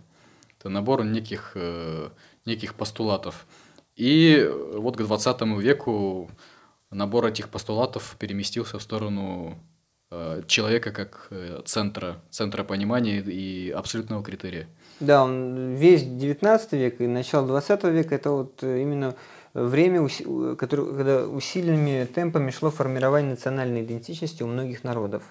[0.58, 2.08] это набор неких э,
[2.46, 3.46] неких постулатов.
[3.96, 6.30] И вот к 20 веку
[6.90, 9.58] набор этих постулатов переместился в сторону
[10.10, 11.30] э, человека как
[11.64, 14.68] центра, центра понимания и абсолютного критерия.
[15.00, 19.14] Да, он весь 19 век и начало 20 века это вот именно
[19.54, 20.06] время,
[20.56, 25.22] которое, когда усиленными темпами шло формирование национальной идентичности у многих народов.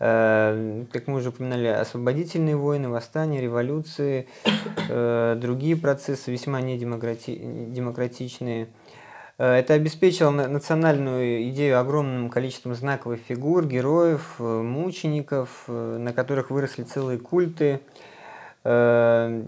[0.00, 4.26] Э, как мы уже упоминали, освободительные войны, восстания, революции,
[4.88, 8.64] э, другие процессы весьма недемократичные.
[8.64, 8.66] Э,
[9.36, 17.80] это обеспечило национальную идею огромным количеством знаковых фигур, героев, мучеников, на которых выросли целые культы–
[18.66, 19.42] Э,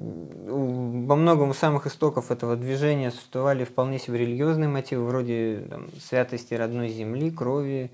[0.46, 6.52] во многом у самых истоков этого движения существовали вполне себе религиозные мотивы, вроде там, святости
[6.52, 7.90] родной земли, крови,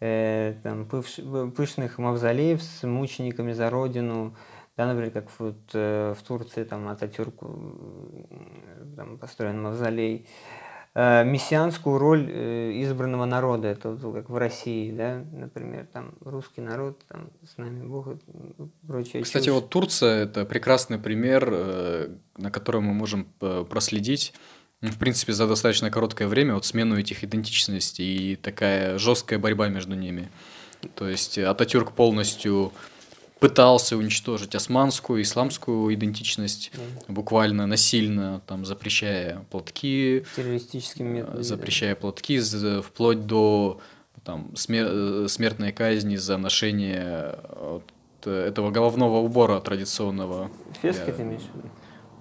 [0.00, 1.20] э, там, пыш,
[1.56, 4.34] пышных мавзолеев с мучениками за родину,
[4.76, 7.38] да, например, как вот, э, в Турции там Ататюрк
[8.96, 10.26] там, построен мавзолей.
[10.26, 10.65] э,
[10.96, 13.68] мессианскую роль э, избранного народа.
[13.68, 18.16] Это вот как в России, да, например, там русский народ, там с нами Бог и
[18.86, 19.22] прочее.
[19.22, 19.54] Кстати, чушь.
[19.54, 24.32] вот Турция– это прекрасный пример, э, на котором мы можем э, проследить
[24.82, 29.68] ну, в принципе, за достаточно короткое время вот смену этих идентичностей и такая жесткая борьба
[29.68, 30.28] между ними.
[30.94, 32.72] То есть Ататюрк полностью
[33.40, 37.12] пытался уничтожить османскую, исламскую идентичность, да.
[37.12, 42.00] буквально насильно, там, запрещая платки, террористическими методами, запрещая да.
[42.00, 42.40] платки,
[42.82, 43.80] вплоть до
[44.24, 47.84] там, смер э, смертной казни за ношение вот,
[48.26, 50.50] этого головного убора традиционного.
[50.82, 51.68] Фески ты имеешь в виду?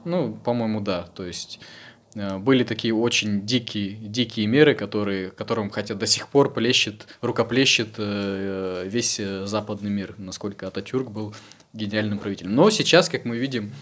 [0.03, 1.07] Ну, по-моему, да.
[1.15, 1.84] То есть Э,
[2.15, 8.85] были такие очень дикие, дикие меры, которые, которым хотя до сих пор плещет, рукоплещет э,
[8.87, 11.35] весь э, западный мир, насколько Ататюрк был
[11.73, 12.55] гениальным правителем.
[12.55, 13.73] Но сейчас, как мы видим,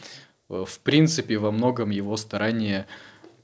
[0.49, 2.87] в принципе, во многом его старания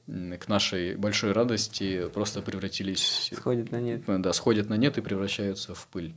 [0.07, 3.31] к нашей большой радости просто превратились...
[3.35, 4.01] Сходят на нет.
[4.07, 6.13] Да, сходят на нет и превращаются в пыль.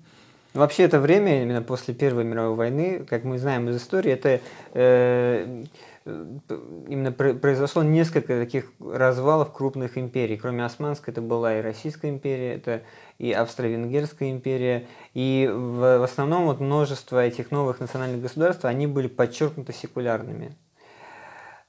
[0.55, 4.41] Вообще это время, именно после Первой мировой войны, как мы знаем из истории, это
[4.75, 5.65] э,
[6.05, 10.37] именно произошло несколько таких развалов крупных империй.
[10.37, 12.83] Кроме Османской, это была и Российская империя, это
[13.19, 14.87] и Австро-Венгерская империя.
[15.15, 20.57] И в, в основном вот множество этих новых национальных государств, они были подчеркнуто секулярными.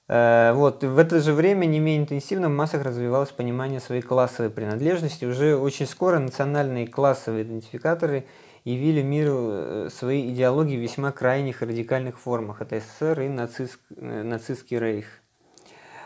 [0.07, 0.83] Э, вот.
[0.83, 5.25] В это же время не менее интенсивно в массах развивалось понимание своей классовой принадлежности.
[5.25, 8.25] Уже очень скоро национальные классовые идентификаторы–
[8.63, 12.61] явили миру э, свои идеологии в весьма крайних и радикальных формах.
[12.61, 15.05] Это СССР и нацист, э, нацистский рейх.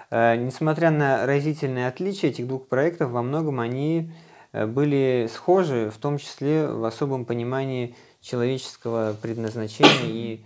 [0.09, 4.11] Э, несмотря на разительные отличия этих двух проектов, во многом они
[4.53, 10.45] были схожи, в том числе в особом понимании человеческого предназначения и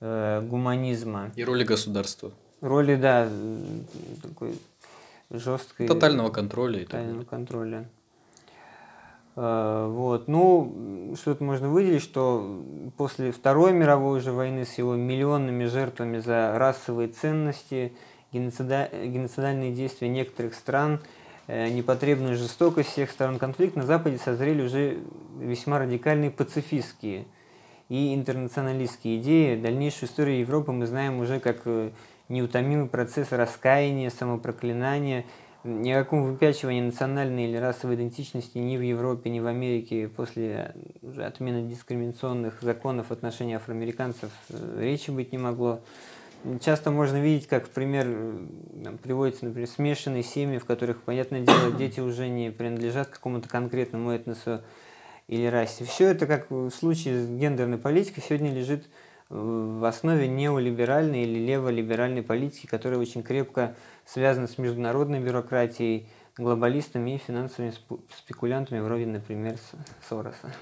[0.00, 1.32] э, гуманизма.
[1.36, 2.32] И роли государства.
[2.60, 3.28] Роли, да,
[4.22, 4.58] такой
[5.30, 5.88] жесткой...
[5.88, 6.84] Тотального контроля.
[6.84, 7.88] Тотального контроля.
[9.36, 10.28] Э, вот.
[10.28, 12.62] Ну, что то можно выделить, что
[12.96, 17.92] после Второй мировой уже войны с его миллионными жертвами за расовые ценности,
[18.32, 18.90] геноцида...
[18.92, 21.00] геноцидальные действия некоторых стран,
[21.46, 24.98] э, непотребную жестокость всех сторон конфликта, на Западе созрели уже
[25.38, 27.24] весьма радикальные пацифистские
[27.88, 29.60] и интернационалистские идеи.
[29.60, 31.90] Дальнейшую историю Европы мы знаем уже как э,
[32.28, 35.24] неутомимый процесс раскаяния, самопроклинания–
[35.64, 40.74] ни о каком выпячивании национальной или расовой идентичности ни в Европе, ни в Америке после
[41.02, 45.80] уже отмены дискриминационных законов в отношении афроамериканцев э, речи быть не могло.
[46.60, 48.06] Часто можно видеть, как пример
[48.82, 54.10] там, приводится, например, смешанные семьи, в которых, понятное дело, дети уже не принадлежат какому-то конкретному
[54.10, 54.62] этносу
[55.28, 55.84] или расе.
[55.84, 58.86] Все это, как в случае с гендерной политикой, сегодня лежит
[59.32, 63.74] в основе неолиберальной или леволиберальной политики, которая очень крепко
[64.06, 67.72] связана с международной бюрократией, глобалистами и финансовыми
[68.16, 69.56] спекулянтами, вроде, например,
[70.08, 70.52] Сороса.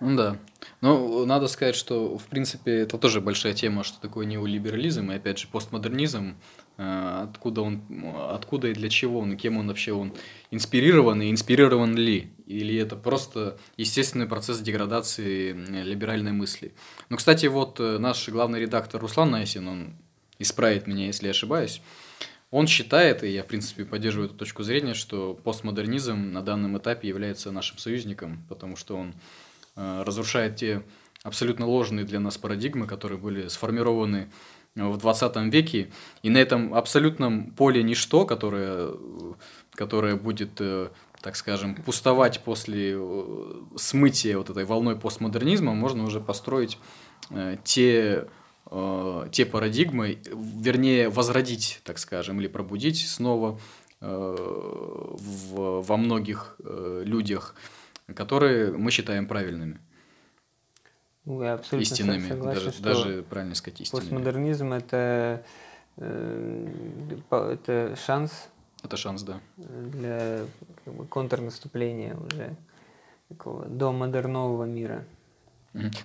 [0.00, 0.36] Ну да.
[0.80, 5.38] Но надо сказать, что, в принципе, это тоже большая тема, что такое неолиберализм, и, опять
[5.38, 6.36] же, постмодернизм,
[6.76, 7.82] э, откуда он,
[8.30, 10.12] откуда и для чего он, и кем он вообще он
[10.50, 16.74] инспирирован, и инспирирован ли, или это просто естественный процесс деградации либеральной мысли.
[17.08, 19.96] Ну, кстати, вот э, наш главный редактор Руслан Найсин, он
[20.38, 21.80] исправит меня, если я ошибаюсь,
[22.56, 27.06] он считает, и я, в принципе, поддерживаю эту точку зрения, что постмодернизм на данном этапе
[27.06, 29.12] является нашим союзником, потому что он
[29.76, 30.82] э, разрушает те
[31.22, 34.30] абсолютно ложные для нас парадигмы, которые были сформированы
[34.74, 35.90] в 20 веке,
[36.22, 38.90] и на этом абсолютном поле ничто, которое,
[39.74, 40.88] которое будет, э,
[41.20, 46.78] так скажем, пустовать после э, смытия вот этой волной постмодернизма, можно уже построить
[47.28, 48.28] э, те
[48.70, 53.58] э, те парадигмы, вернее, возродить, так скажем, или пробудить снова
[54.00, 57.54] э, в, во многих э, людях,
[58.14, 59.80] которые мы считаем правильными.
[61.24, 64.04] Ну, я абсолютно истинными, согласен, даже, что даже правильно сказать истинными.
[64.04, 65.42] Постмодернизм это,
[65.96, 66.68] э,
[67.30, 68.48] это шанс.
[68.84, 69.40] Это шанс, да.
[69.56, 70.44] Для
[70.84, 72.54] как бы, контрнаступления уже
[73.28, 75.04] такого до модернового мира.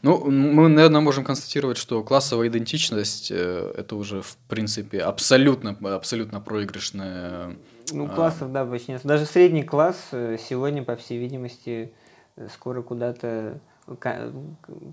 [0.02, 6.40] Ну, мы, наверное, можем констатировать, что классовая идентичность э, это уже, в принципе, абсолютно, абсолютно
[6.40, 7.56] проигрышная.
[7.92, 9.02] Ну, а, классов, да, почти нет.
[9.04, 11.94] Даже средний класс э, сегодня, по всей видимости,
[12.36, 13.60] э, скоро куда-то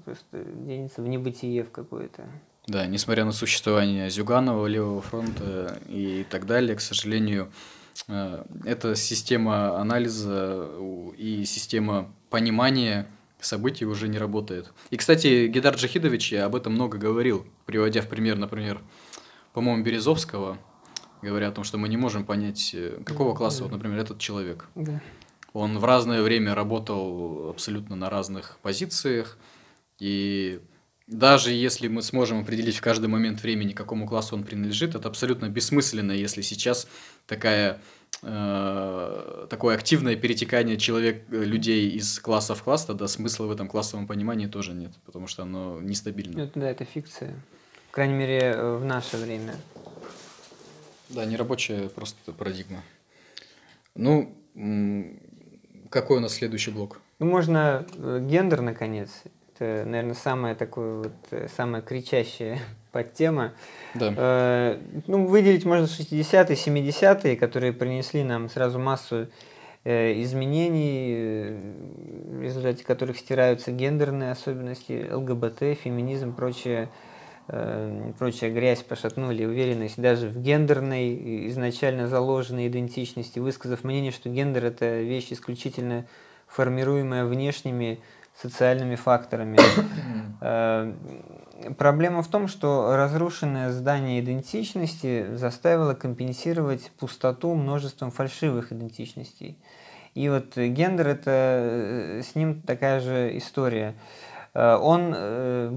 [0.05, 2.25] просто денется в небытие в какое-то.
[2.67, 7.51] Да, несмотря на существование Зюганова, Левого фронта и так далее, к сожалению,
[8.65, 10.69] эта система анализа
[11.17, 13.07] и система понимания
[13.41, 14.73] событий уже не работает.
[14.91, 18.81] И, кстати, Гидар Джахидович я об этом много говорил, приводя в пример, например,
[19.53, 20.59] по-моему, Березовского,
[21.23, 24.69] говоря о том, что мы не можем понять, э, какого класса, вот, например, этот человек.
[24.75, 25.01] Да.
[25.53, 29.39] Он в разное время работал абсолютно на разных позициях,
[29.99, 30.61] и
[31.09, 35.49] даже если мы сможем определить в каждый момент времени, какому классу он принадлежит, это абсолютно
[35.49, 36.87] бессмысленно, если сейчас
[37.27, 37.81] такая,
[38.23, 43.69] э, такое активное перетекание человек, э, людей из класса в класс, тогда смысла в этом
[43.69, 46.41] классовом понимании тоже нет, потому что оно нестабильно.
[46.41, 47.35] Это, да, это фикция.
[47.89, 49.55] По крайней мере, э, в наше время.
[51.09, 52.83] Да, не рабочая просто парадигма.
[53.95, 54.35] Ну,
[55.91, 57.01] какой у нас следующий блок?
[57.19, 59.11] Ну, можно гендер, наконец.
[59.55, 61.83] Это, наверное, самая такая вот, э, самая
[62.99, 63.53] подтема.
[63.95, 64.13] Да.
[64.17, 69.29] Э, ну, выделить можно 60-е, 70-е, которые принесли нам сразу массу
[69.85, 71.61] э, изменений, э,
[72.39, 76.89] в результате которых стираются гендерные особенности, ЛГБТ, феминизм, прочее
[77.47, 84.65] э, прочая грязь пошатнули уверенность даже в гендерной изначально заложенной идентичности, высказав мнение, что гендер–
[84.67, 86.05] это вещь исключительно
[86.49, 88.01] формируемая внешними
[88.35, 89.57] социальными факторами.
[91.59, 99.59] Э, проблема в том, что разрушенное здание идентичности заставило компенсировать пустоту множеством фальшивых идентичностей.
[100.15, 103.95] И вот гендер– это э, с ним такая же история.
[104.55, 105.13] Э, он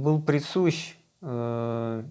[0.02, 2.04] был присущ Э,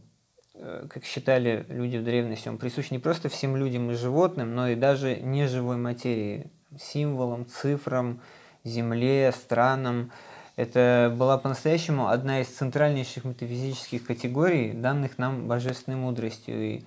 [0.54, 4.68] э, как считали люди в древности, он присущ не просто всем людям и животным, но
[4.68, 8.20] и даже неживой материи, символам, цифрам,
[8.62, 10.12] земле, странам.
[10.60, 16.82] Это была по-настоящему одна из центральнейших метафизических категорий, данных нам божественной мудростью и,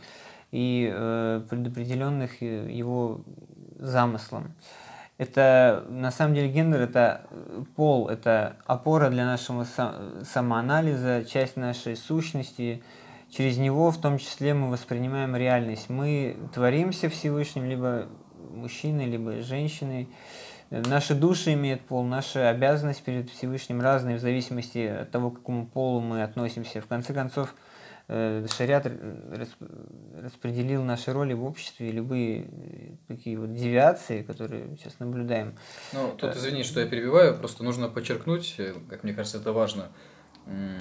[0.51, 3.21] и э, предопределенных его
[3.79, 4.53] замыслом.
[5.17, 9.65] Это, на самом деле, гендер– это э, пол, это опора для нашего
[10.23, 12.83] самоанализа, часть нашей сущности.
[13.31, 15.89] Через него, в том числе, мы воспринимаем реальность.
[15.89, 18.05] Мы творимся Всевышним, либо
[18.53, 20.09] мужчиной, либо женщиной.
[20.69, 25.67] Наши души имеют пол, наша обязанность перед Всевышним разные в зависимости от того, к какому
[25.67, 26.81] полу мы относимся.
[26.81, 27.53] В конце концов,
[28.09, 28.85] Э, шариат
[30.21, 32.45] распределил наши роли в обществе, любые э,
[33.07, 35.55] такие вот девиации, которые сейчас наблюдаем.
[35.93, 39.89] Ну, тут извини, что я перебиваю, просто нужно подчеркнуть, э, как мне кажется, это важно,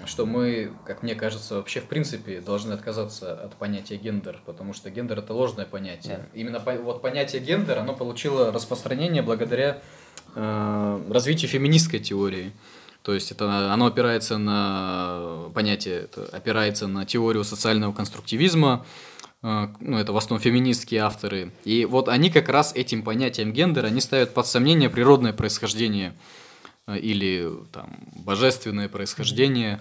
[0.07, 4.91] что мы, как мне кажется, вообще в принципе должны отказаться от понятия гендер, потому что
[4.91, 6.19] гендер это ложное понятие.
[6.19, 6.39] Да.
[6.39, 9.81] Именно по, вот понятие гендер, оно получило распространение благодаря
[10.35, 12.53] э, развитию феминистской теории.
[13.03, 18.85] То есть это, оно опирается на понятие, это опирается на теорию социального конструктивизма,
[19.45, 21.53] э, ну, это в основном феминистские авторы.
[21.65, 26.15] И вот они как раз этим понятием гендера, они ставят под сомнение природное происхождение
[26.99, 29.81] или там, божественное происхождение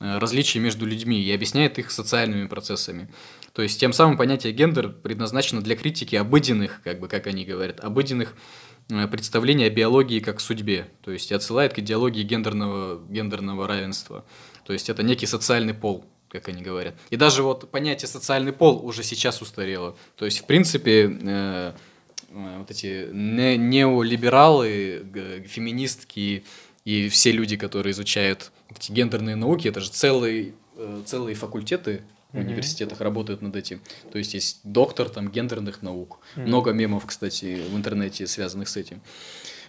[0.00, 3.08] э, различий между людьми и объясняет их социальными процессами.
[3.52, 7.80] То есть тем самым понятие гендер предназначено для критики обыденных, как бы как они говорят,
[7.80, 8.34] обыденных
[8.90, 14.24] Э, представление о биологии как судьбе, то есть отсылает к идеологии гендерного, гендерного равенства.
[14.66, 16.94] То есть это некий социальный пол, как они говорят.
[17.10, 19.96] И даже вот понятие социальный пол уже сейчас устарело.
[20.16, 21.72] То есть, в принципе, э, э
[22.30, 25.04] вот эти не неолибералы,
[25.46, 26.44] феминистки
[26.84, 32.02] и все люди, которые изучают эти гендерные науки, это же целые, э, целые факультеты
[32.32, 32.40] в mm-hmm.
[32.40, 33.80] университетах работают над этим.
[34.12, 36.20] То есть есть доктор там гендерных наук.
[36.36, 36.46] Mm-hmm.
[36.46, 39.02] Много мемов, кстати, в интернете связанных с этим.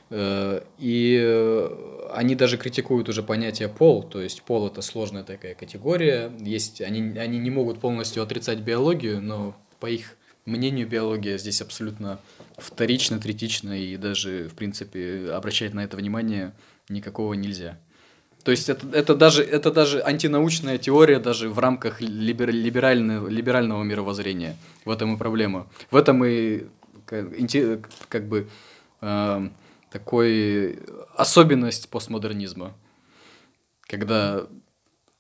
[0.10, 5.56] Э, и э, они даже критикуют уже понятие пол, то есть пол это сложная такая
[5.56, 6.32] категория.
[6.40, 12.20] Есть, они, они не могут полностью отрицать биологию, но по их мнению биология здесь абсолютно
[12.62, 16.54] вторично, третично, и даже, в принципе, обращать на это внимание
[16.90, 17.80] никакого нельзя.
[18.44, 23.84] То есть это, это, даже, это даже антинаучная теория даже в рамках либер, либерального, либерального
[23.84, 24.58] мировоззрения.
[24.84, 25.68] В этом и проблема.
[25.92, 26.66] В этом и
[27.06, 28.48] как бы
[29.02, 29.50] э,
[29.92, 30.80] такой
[31.16, 32.74] особенность постмодернизма.
[33.82, 34.48] Когда,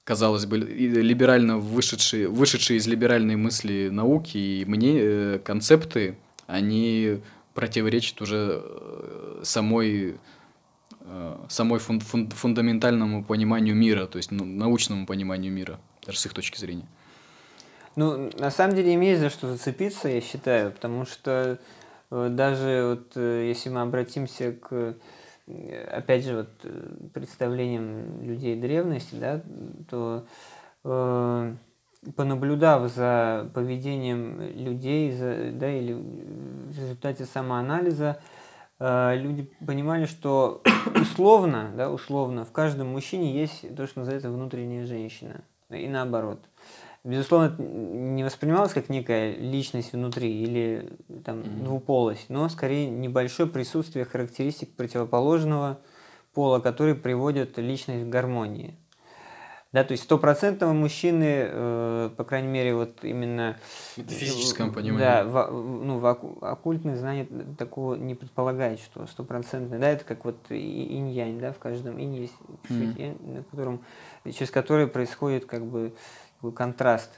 [0.03, 6.17] казалось бы, либерально вышедшие, вышедшие из либеральной мысли науки и мне, э, концепты,
[6.51, 7.21] они
[7.53, 10.17] противоречат уже э, самой
[11.03, 16.25] Э, самой фун фун фундаментальному пониманию мира, то есть ну, научному пониманию мира, даже с
[16.25, 16.85] их точки зрения.
[17.95, 21.59] Ну, на самом деле имеет за что зацепиться, я считаю, потому что
[22.11, 24.95] э, даже вот если мы обратимся к,
[25.91, 29.41] опять же, вот представлениям людей древности, да,
[29.89, 30.25] то
[30.83, 31.55] э,
[32.15, 38.19] понаблюдав за поведением людей, за, да, или в результате самоанализа,
[38.79, 40.61] э, люди понимали, что
[40.99, 45.41] условно, да, условно, в каждом мужчине есть то, что называется внутренняя женщина.
[45.69, 46.39] И наоборот.
[47.03, 50.91] безусловно, это не воспринималось как некая личность внутри или
[51.23, 51.63] там mm-hmm.
[51.63, 55.79] двуполость, но скорее небольшое присутствие характеристик противоположного
[56.33, 58.75] пола, которые приводят личность к гармонии.
[59.73, 63.57] Да, то есть стопроцентного мужчины, э, по крайней мере, вот именно...
[63.95, 64.99] В метафизическом понимании.
[64.99, 66.05] Да, в, ну, в
[66.41, 71.97] оккультных знаниях такого не предполагает, что стопроцентный, да, это как вот инь-янь, да, в каждом
[71.99, 72.33] инь есть
[72.69, 73.33] mm-hmm.
[73.33, 73.81] на котором,
[74.25, 75.93] через который происходит как бы
[76.53, 77.11] контраст.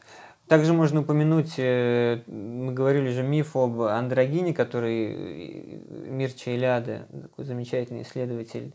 [0.47, 5.79] Также можно упомянуть, э, мы говорили же миф об андрогине, который э,
[6.09, 8.73] Мирча Илиада, такой замечательный исследователь,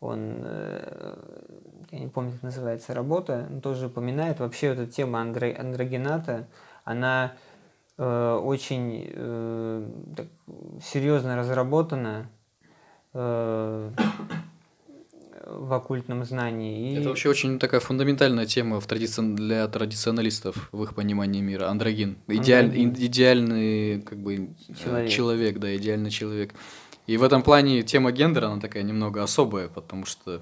[0.00, 1.61] он, э,
[1.92, 4.40] я не помню, как называется работа, тоже упоминает.
[4.40, 6.48] Вообще вот эта тема андро, андрогената,
[6.84, 7.34] она
[7.98, 10.26] э, очень э, так,
[10.82, 12.30] серьезно разработана
[13.12, 13.90] э,
[15.44, 16.94] в оккультном знании.
[16.94, 16.96] И...
[16.96, 19.20] Это вообще очень такая фундаментальная тема в традици...
[19.20, 21.68] для традиционалистов в их понимании мира.
[21.68, 22.16] Андрогин.
[22.26, 22.64] Идеаль...
[22.64, 22.94] Андрогин.
[22.94, 25.10] Идеальный как бы, человек.
[25.10, 26.54] человек, да, идеальный человек.
[27.06, 30.40] И в этом плане тема гендера, она такая немного особая, потому что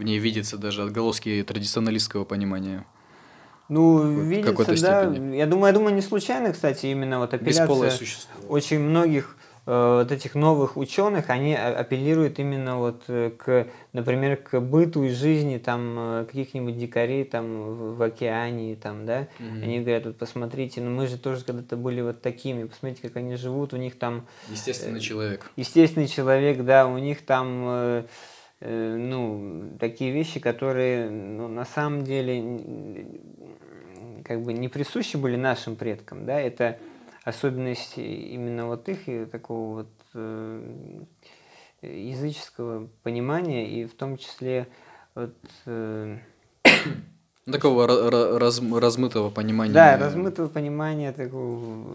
[0.00, 2.86] в ней видится даже отголоски традиционалистского понимания.
[3.68, 5.04] Ну, видится, да.
[5.04, 5.36] Степени.
[5.36, 7.92] Я думаю, я думаю, не случайно, кстати, именно вот апелляция
[8.48, 9.36] очень многих
[9.66, 15.10] э, вот этих новых ученых, они апеллируют именно вот э, к, например, к быту и
[15.10, 19.28] жизни там э, каких-нибудь дикарей там в, в океане, там, да.
[19.38, 19.62] Mm-hmm.
[19.62, 23.36] Они говорят, вот посмотрите, ну мы же тоже когда-то были вот такими, посмотрите, как они
[23.36, 24.26] живут, у них там...
[24.48, 25.50] Естественный э, человек.
[25.56, 27.64] Естественный человек, да, у них там...
[27.68, 28.04] Э, э,
[28.60, 33.06] ну, такие вещи, которые ну, на самом деле
[34.24, 36.78] как бы не присущи были нашим предкам, да, это
[37.24, 41.04] особенность именно вот их и такого вот э,
[41.82, 44.68] языческого понимания и в том числе
[45.14, 45.36] вот
[45.66, 46.18] э,
[47.50, 47.86] ну, такого
[48.38, 49.72] раз, размытого понимания.
[49.72, 51.86] Да, размытого понимания такого.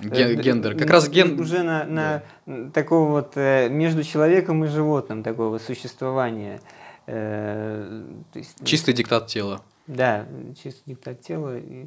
[0.00, 0.76] Ген, э, гендер.
[0.76, 1.38] Как раз ген.
[1.40, 2.70] Уже на, на да.
[2.70, 6.60] такого вот э, между человеком и животным такого существования.
[7.06, 8.04] Э,
[8.34, 9.62] есть, чистый диктат тела.
[9.86, 10.26] Да,
[10.62, 11.58] чистый диктат тела.
[11.58, 11.86] И,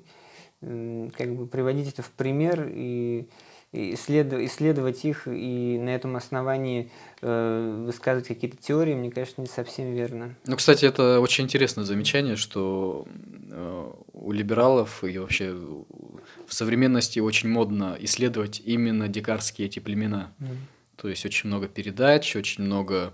[0.62, 3.28] как бы приводить это в пример и
[3.76, 10.36] исследовать, их и на этом основании э, высказывать какие-то теории, мне кажется, не совсем верно.
[10.45, 13.07] Ну, кстати, это очень интересное замечание, что
[13.51, 20.34] э, у либералов и вообще в современности очень модно исследовать именно дикарские эти племена.
[20.39, 20.57] Mm.
[20.97, 23.13] То есть очень много передач, очень много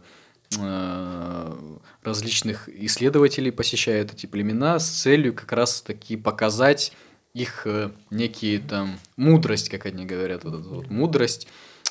[0.60, 6.94] э, различных исследователей посещают эти племена с целью как раз таки показать
[7.34, 11.48] их э, некие там мудрость, как они говорят, вот эту вот мудрость,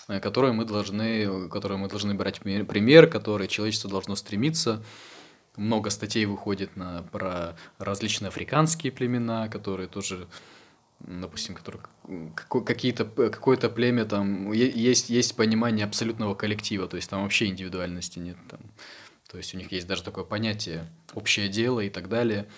[0.09, 4.83] э, которую мы должны, которую мы должны брать пример, которой человечество должно стремиться.
[5.57, 10.29] Много статей выходит на, про различные африканские племена, которые тоже,
[11.01, 11.83] допустим, которые
[12.49, 18.37] какие-то какое-то племя там есть есть понимание абсолютного коллектива, то есть там вообще индивидуальности нет
[18.49, 18.61] там.
[19.31, 22.49] То есть у них есть даже такое понятие общее дело и так далее.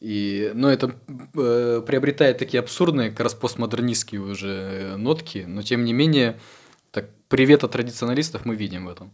[0.00, 0.94] И, но это
[1.34, 6.38] э, приобретает такие абсурдные, как раз постмодернистские уже э, нотки, но тем не менее,
[6.92, 9.10] так, привет от традиционалистов мы видим в этом.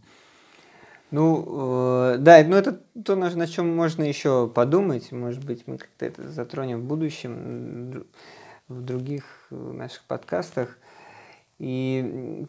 [1.09, 5.11] Ну, э, да, ну это то, на, на чем можно еще подумать.
[5.11, 8.05] Может быть, мы как-то это затронем в будущем,
[8.67, 10.77] в других наших подкастах.
[11.57, 12.45] И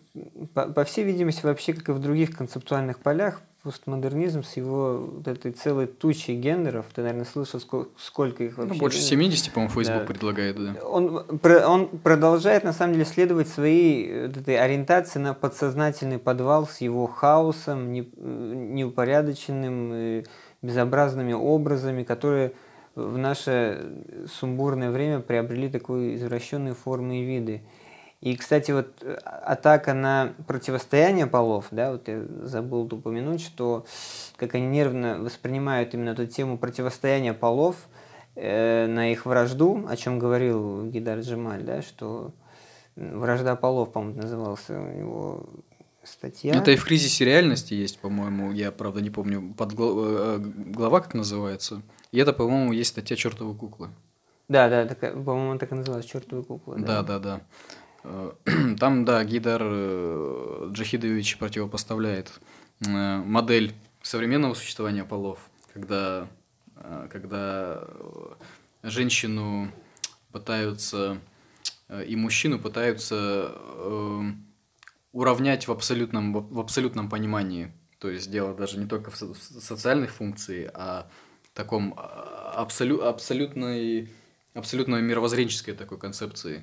[0.53, 5.26] по, по всей видимости, вообще, как и в других концептуальных полях, постмодернизм с его вот
[5.26, 8.74] этой целой тучей гендеров, ты, наверное, слышал, сколько, сколько их ну, вообще?
[8.74, 10.06] Ну, больше 70, по-моему, Facebook да.
[10.06, 10.76] предлагает, да.
[10.84, 11.24] Он,
[11.66, 17.08] он продолжает, на самом деле, следовать своей вот этой ориентации на подсознательный подвал с его
[17.08, 20.22] хаосом, неупорядоченным,
[20.62, 22.52] безобразными образами, которые
[22.94, 27.62] в наше сумбурное время приобрели такую извращенные формы и виды.
[28.20, 33.84] И, кстати, вот э, атака на противостояние полов, да, вот я забыл упомянуть, что
[34.36, 37.76] как они нервно воспринимают именно эту тему противостояния полов
[38.34, 42.32] э, на их вражду, о чем говорил Гидар Джемаль, да, что
[42.96, 45.46] вражда полов, по-моему, назывался у него
[46.02, 46.54] статья.
[46.54, 51.14] Это и в кризисе реальности есть, по-моему, я, правда, не помню, под э, глава как
[51.14, 51.82] называется.
[52.12, 53.90] И это, по-моему, есть статья «Чертовы куклы».
[54.48, 56.78] Да, да, так, по-моему, так и называлась «Чертовы куклы».
[56.78, 57.18] Да, да, да.
[57.18, 57.40] да.
[58.07, 58.32] Э,
[58.78, 62.32] там, да, Гидар э, Джахидович противопоставляет
[62.86, 65.40] э, модель современного существования полов,
[65.74, 66.28] когда,
[67.11, 67.82] когда
[68.84, 69.72] женщину
[70.30, 71.18] пытаются
[72.07, 73.52] и мужчину пытаются
[75.11, 77.72] уравнять в абсолютном, в абсолютном понимании.
[77.98, 81.11] То есть дело даже не только в социальных функциях, а
[81.42, 84.09] в таком абсолю, абсолютной
[84.54, 86.62] абсолютно мировоззренческой такой концепции.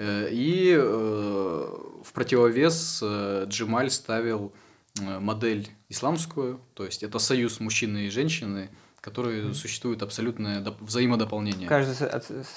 [0.00, 4.52] Э, и э, в противовес э, Джемаль ставил
[4.98, 8.70] модель исламскую, то есть это союз мужчины и женщины,
[9.00, 9.54] которые mm.
[9.54, 11.68] существуют абсолютное взаимодополнение.
[11.68, 11.94] Каждый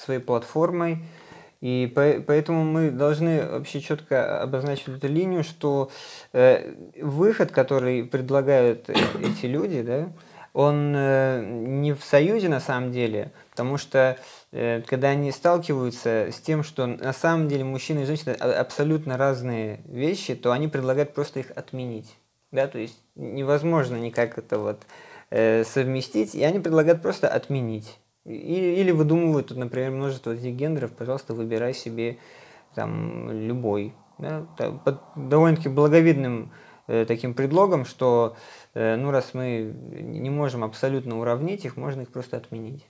[0.04, 1.04] своей платформой.
[1.60, 5.90] И поэтому мы должны вообще четко обозначить эту линию, что
[6.32, 10.12] выход, который предлагают эти люди, да,
[10.54, 14.16] он не в союзе на самом деле, потому что
[14.56, 19.80] Э, когда они сталкиваются с тем, что на самом деле мужчины и женщины абсолютно разные
[19.86, 22.16] вещи, то они предлагают просто их отменить.
[22.52, 24.82] Да, то есть невозможно никак это вот
[25.30, 27.98] э, совместить, и они предлагают просто отменить.
[28.24, 32.18] Или выдумывают тут, например, множество этих гендеров, пожалуйста, выбирай себе
[32.76, 33.92] там любой.
[34.18, 38.36] Да, под довольно-таки благовидным э, таким предлогом, что
[38.74, 42.86] э, ну раз мы не можем абсолютно уравнить их, можно их просто отменить.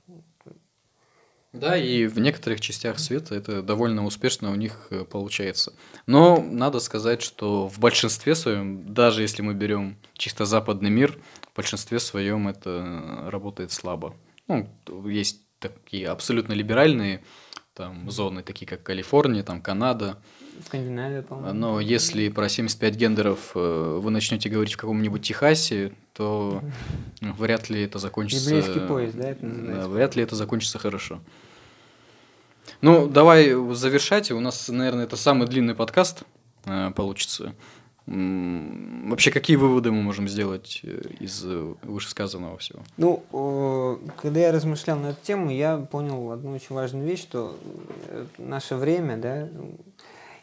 [1.55, 5.73] Да, и в некоторых частях света это довольно успешно у них э, получается.
[6.05, 11.17] Но надо сказать, что в большинстве своем, даже если мы берем чисто западный мир,
[11.53, 14.17] в большинстве своем это работает слабо.
[14.49, 14.69] Ну,
[15.09, 17.23] есть такие абсолютно либеральные
[17.75, 20.17] там зоны, такие как Калифорния, там Канада.
[20.65, 21.53] Скандинавия, по-моему.
[21.53, 26.63] Но если про 75 гендеров э, вы начнете говорить в каком-нибудь Техасе, то
[27.21, 28.51] вряд ли это закончится...
[28.51, 29.83] Библейский поезд, да, это называется?
[29.83, 31.21] Да, вряд ли это закончится хорошо.
[32.81, 34.31] Ну, давай завершать.
[34.31, 36.23] У нас, наверное, это самый длинный подкаст
[36.67, 37.55] э, получится.
[38.07, 41.43] Вообще, какие выводы мы можем сделать э, из
[41.83, 42.81] вышесказанного всего?
[42.99, 43.23] Ну,
[44.21, 47.57] когда я размышлял на эту тему, я понял одну очень важную вещь, что
[48.09, 49.49] э, наше время, да,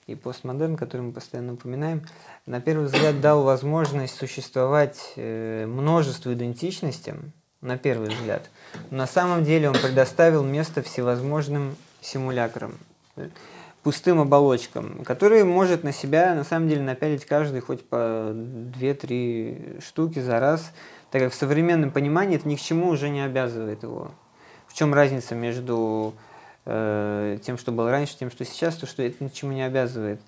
[0.08, 2.02] и постмодерн, который мы постоянно упоминаем,
[2.48, 7.32] на первый взгляд дал возможность существовать множеству идентичностям,
[7.62, 8.50] на первый взгляд.
[8.90, 12.74] На самом деле он предоставил место всевозможным симулякрам,
[13.84, 20.20] пустым оболочкам, которые может на себя на самом деле напялить каждый хоть по 2-3 штуки
[20.20, 20.72] за раз,
[21.10, 24.12] так как в современном понимании это ни к чему уже не обязывает его.
[24.68, 26.14] В чем разница между
[26.66, 29.64] э, тем, что было раньше, тем, что сейчас, то, что это ни к чему не
[29.64, 30.22] обязывает.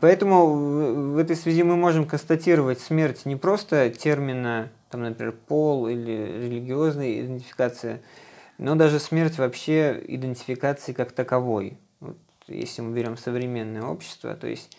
[0.00, 6.46] Поэтому в этой связи мы можем констатировать смерть не просто термина, там, например, пол или
[6.46, 8.00] религиозная идентификация,
[8.56, 11.76] но даже смерть вообще идентификации как таковой.
[12.54, 14.76] Если мы берем современное общество, то есть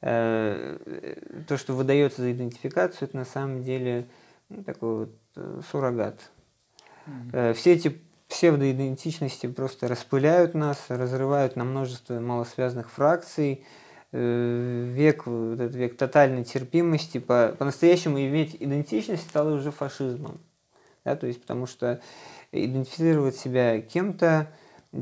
[0.00, 4.08] э, то, что выдается за идентификацию, это на самом деле
[4.48, 6.30] ну, такой вот э, суррогат.
[7.06, 7.30] Mm-hmm.
[7.32, 13.64] Э, все эти псевдоидентичности просто распыляют нас, разрывают на множество малосвязанных фракций.
[14.12, 20.40] Век, вот этот век тотальной терпимости, по, по-настоящему иметь идентичность стало уже фашизмом.
[21.04, 22.00] Да, то есть, потому что
[22.50, 24.48] идентифицировать себя кем-то,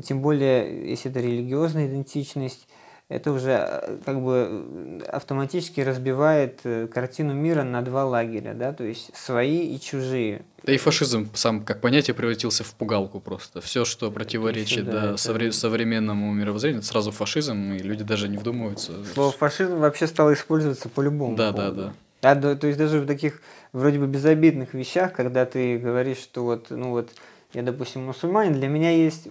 [0.01, 2.67] тем более, если это религиозная идентичность,
[3.07, 8.83] это уже э, как бы автоматически разбивает э, картину мира на два лагеря, да, то
[8.83, 10.41] есть свои и чужие.
[10.63, 13.61] Да и фашизм сам как понятие превратился в пугалку просто.
[13.61, 18.37] Все, что противоречит да, да, совре- современному мировоззрению, это сразу фашизм, и люди даже не
[18.37, 18.93] вдумываются.
[19.13, 21.35] Слово фашизм вообще стало использоваться по-любому.
[21.35, 21.75] Да, поводу.
[21.75, 21.93] да, да.
[22.31, 23.39] А, то есть даже в таких
[23.71, 27.11] вроде бы безобидных вещах, когда ты говоришь, что вот, ну вот,
[27.55, 29.29] я, допустим, мусульманин, для меня есть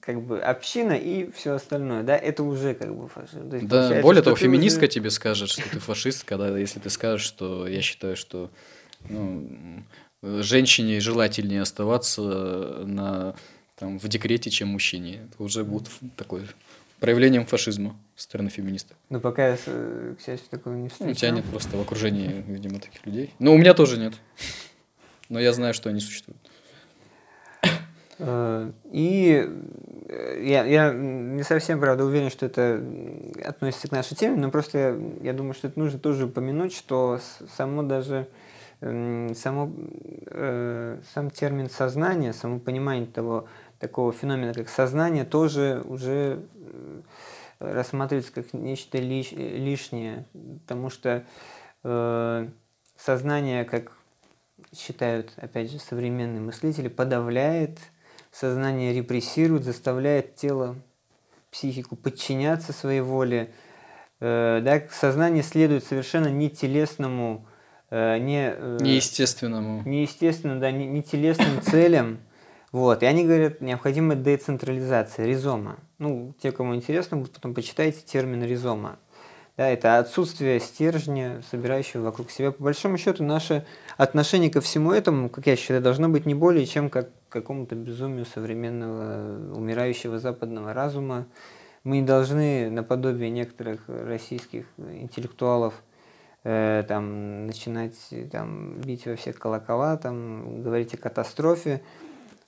[0.00, 3.48] как бы община и все остальное, да, это уже как бы фашизм.
[3.48, 4.88] То есть, да, более того, феминистка уже...
[4.88, 8.50] тебе скажет, что ты фашист, когда если ты скажешь, что я считаю, что
[9.08, 9.82] ну,
[10.20, 13.34] женщине желательнее оставаться на,
[13.78, 15.22] там, в декрете, чем мужчине.
[15.30, 16.44] Это уже будет такое
[17.00, 18.98] проявлением фашизма со стороны феминистов.
[19.08, 21.06] Ну, пока я, к счастью, такого не встречал.
[21.06, 23.32] Ну, у тебя нет просто в окружении, видимо, таких людей.
[23.38, 24.12] Ну, у меня тоже нет.
[25.30, 26.51] Но я знаю, что они существуют.
[28.18, 29.48] Э, и
[30.08, 32.82] э, я, я не совсем, правда, уверен, что это
[33.44, 37.20] относится к нашей теме, но просто я, я думаю, что это нужно тоже упомянуть, что
[37.56, 38.28] само даже
[38.80, 39.72] само,
[40.26, 43.46] э, сам термин сознание, само понимание того,
[43.78, 46.42] такого феномена, как сознание, тоже уже
[47.60, 50.26] рассматривается как нечто лиш, лишнее,
[50.62, 51.24] потому что
[51.84, 52.48] э,
[52.96, 53.92] сознание, как
[54.74, 57.78] считают, опять же, современные мыслители, подавляет
[58.32, 60.76] сознание репрессирует, заставляет тело,
[61.50, 63.52] психику подчиняться своей воле.
[64.20, 67.46] Э, да, сознание следует совершенно не телесному,
[67.90, 69.82] э, не, э, неестественному.
[69.84, 72.18] Неестественному, да, не, не телесным целям.
[72.72, 73.02] Вот.
[73.02, 75.76] И они говорят, необходима децентрализация, ризома.
[75.98, 78.98] Ну, те, кому интересно, потом почитайте термин ризома.
[79.58, 82.52] Да, это отсутствие стержня, собирающего вокруг себя.
[82.52, 83.66] По большому счету, наше
[83.98, 88.24] отношение ко всему этому, как я считаю, должно быть не более чем как какому-то безумию
[88.26, 91.26] современного умирающего западного разума.
[91.84, 95.74] Мы не должны, наподобие некоторых российских интеллектуалов,
[96.44, 97.96] э, там, начинать
[98.30, 101.82] там, бить во всех колокола, там, говорить о катастрофе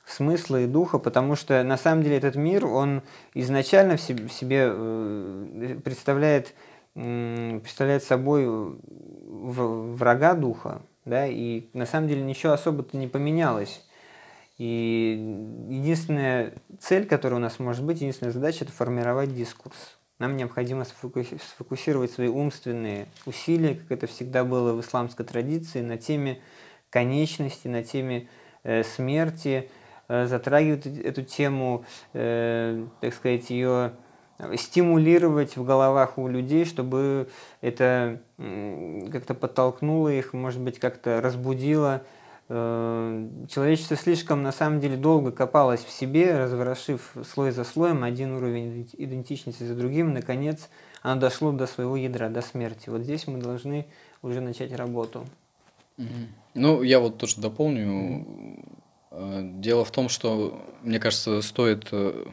[0.06, 4.32] смысла и духа, потому что на самом деле этот мир, он изначально в себе, в
[4.32, 6.54] себе э, представляет
[6.94, 13.84] представляет собой врага духа, да, и на самом деле ничего особо-то не поменялось.
[14.58, 19.98] И единственная цель, которая у нас может быть, единственная задача– это формировать дискурс.
[20.20, 26.40] Нам необходимо сфокусировать свои умственные усилия, как это всегда было в исламской традиции, на теме
[26.90, 28.28] конечности, на теме
[28.62, 29.68] э, смерти,
[30.06, 33.92] э, затрагивать эту тему, э, так сказать, ее
[34.56, 37.28] стимулировать в головах у людей, чтобы
[37.60, 38.20] это
[39.12, 42.02] как-то подтолкнуло их, может быть, как-то разбудило.
[42.48, 48.32] Э, человечество слишком, на самом деле, долго копалось в себе, разворошив слой за слоем один
[48.32, 50.12] уровень идентичности за другим.
[50.12, 50.68] Наконец,
[51.02, 52.90] оно дошло до своего ядра, до смерти.
[52.90, 53.86] Вот здесь мы должны
[54.22, 55.24] уже начать работу.
[56.54, 58.26] Ну, я вот тоже дополню.
[59.10, 59.60] Mm-hmm.
[59.60, 62.26] Дело в том, что, мне кажется, стоит э,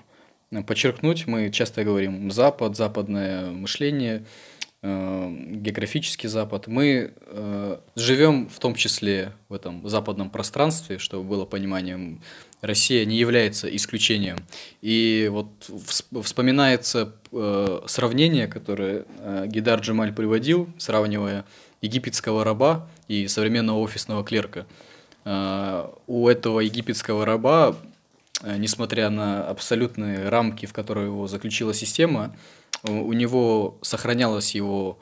[0.66, 4.51] подчеркнуть, мы часто говорим Запад, западное мышление, э,
[4.84, 6.65] географический Запад.
[6.67, 12.17] Мы э, живем в том числе в этом западном пространстве, чтобы было понимание,
[12.61, 14.38] Россия не является исключением.
[14.82, 15.47] И вот
[16.23, 19.05] вспоминается э, сравнение, которое
[19.45, 21.45] Гидар Джемаль приводил, сравнивая
[21.82, 24.65] египетского раба и современного офисного клерка.
[26.07, 27.75] У этого египетского раба
[28.43, 32.36] Э, несмотря на абсолютные рамки, в которые его заключила система,
[32.84, 34.99] у него сохранялась его,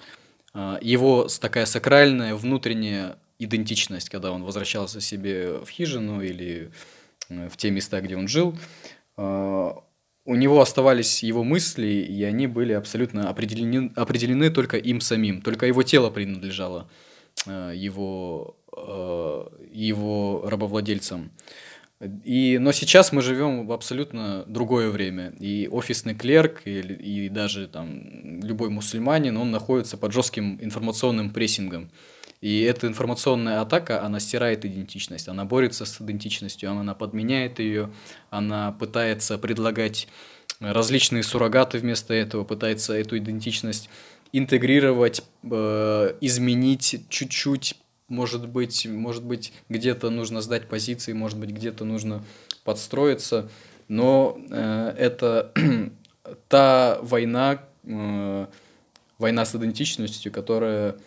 [0.53, 6.71] э, его такая сакральная внутренняя идентичность, когда он возвращался себе в хижину или
[7.30, 8.57] э, в те места, где он жил.
[9.17, 15.41] У него оставались его мысли, и они были абсолютно определены, определены только им самим.
[15.41, 16.89] Только его тело принадлежало
[17.45, 18.55] его,
[19.71, 21.32] его рабовладельцам.
[22.24, 25.34] И, но сейчас мы живем в абсолютно другое время.
[25.39, 31.91] И офисный клерк, и, и даже там, любой мусульманин, он находится под жестким информационным прессингом.
[32.39, 37.91] И эта информационная атака, она стирает идентичность, она борется с идентичностью, она подменяет ее,
[38.30, 40.08] она пытается предлагать
[40.62, 43.89] различные суррогаты вместо этого, пытается эту идентичность
[44.32, 47.76] интегрировать, э, изменить чуть-чуть,
[48.10, 52.24] может быть, может быть, где-то нужно сдать позиции, может быть, где-то нужно
[52.64, 53.49] подстроиться,
[53.88, 55.53] но э, это
[56.49, 58.47] та война, э,
[59.18, 60.97] война с идентичностью, которая,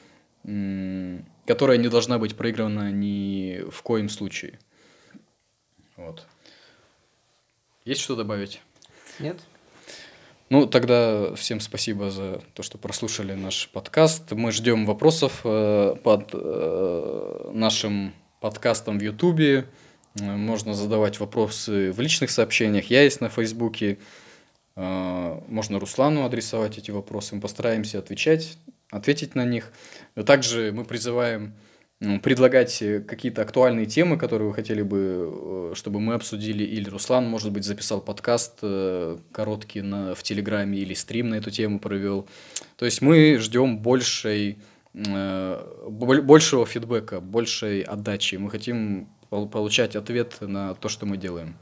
[0.44, 4.58] э, которая не должна быть проиграна ни в коем случае.
[5.96, 6.26] Вот.
[7.84, 8.62] Есть что добавить?
[9.18, 9.40] Нет.
[10.52, 14.32] Ну, тогда всем спасибо за то, что прослушали наш подкаст.
[14.32, 19.64] Мы ждем вопросов э, под э, нашим подкастом в Ютубе.
[20.14, 22.90] Можно задавать вопросы в личных сообщениях.
[22.90, 23.96] Я есть на Фейсбуке.
[24.76, 27.34] Э, можно Руслану адресовать эти вопросы.
[27.34, 28.58] Мы постараемся отвечать,
[28.90, 29.72] ответить на них.
[30.26, 31.54] Также мы призываем
[32.22, 37.28] предлагать э, какие-то актуальные темы, которые вы хотели бы, э, чтобы мы обсудили, или Руслан,
[37.28, 42.28] может быть, записал подкаст э, короткий на, в Телеграме или стрим на эту тему провел.
[42.76, 44.58] То есть мы ждем большей,
[44.92, 48.36] большего фидбэка, большей отдачи.
[48.36, 51.56] Мы хотим получать ответ на то, что мы делаем.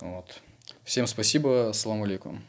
[0.00, 0.40] Вот.
[0.82, 1.70] Всем спасибо.
[1.70, 2.42] Ассаламу алейкум.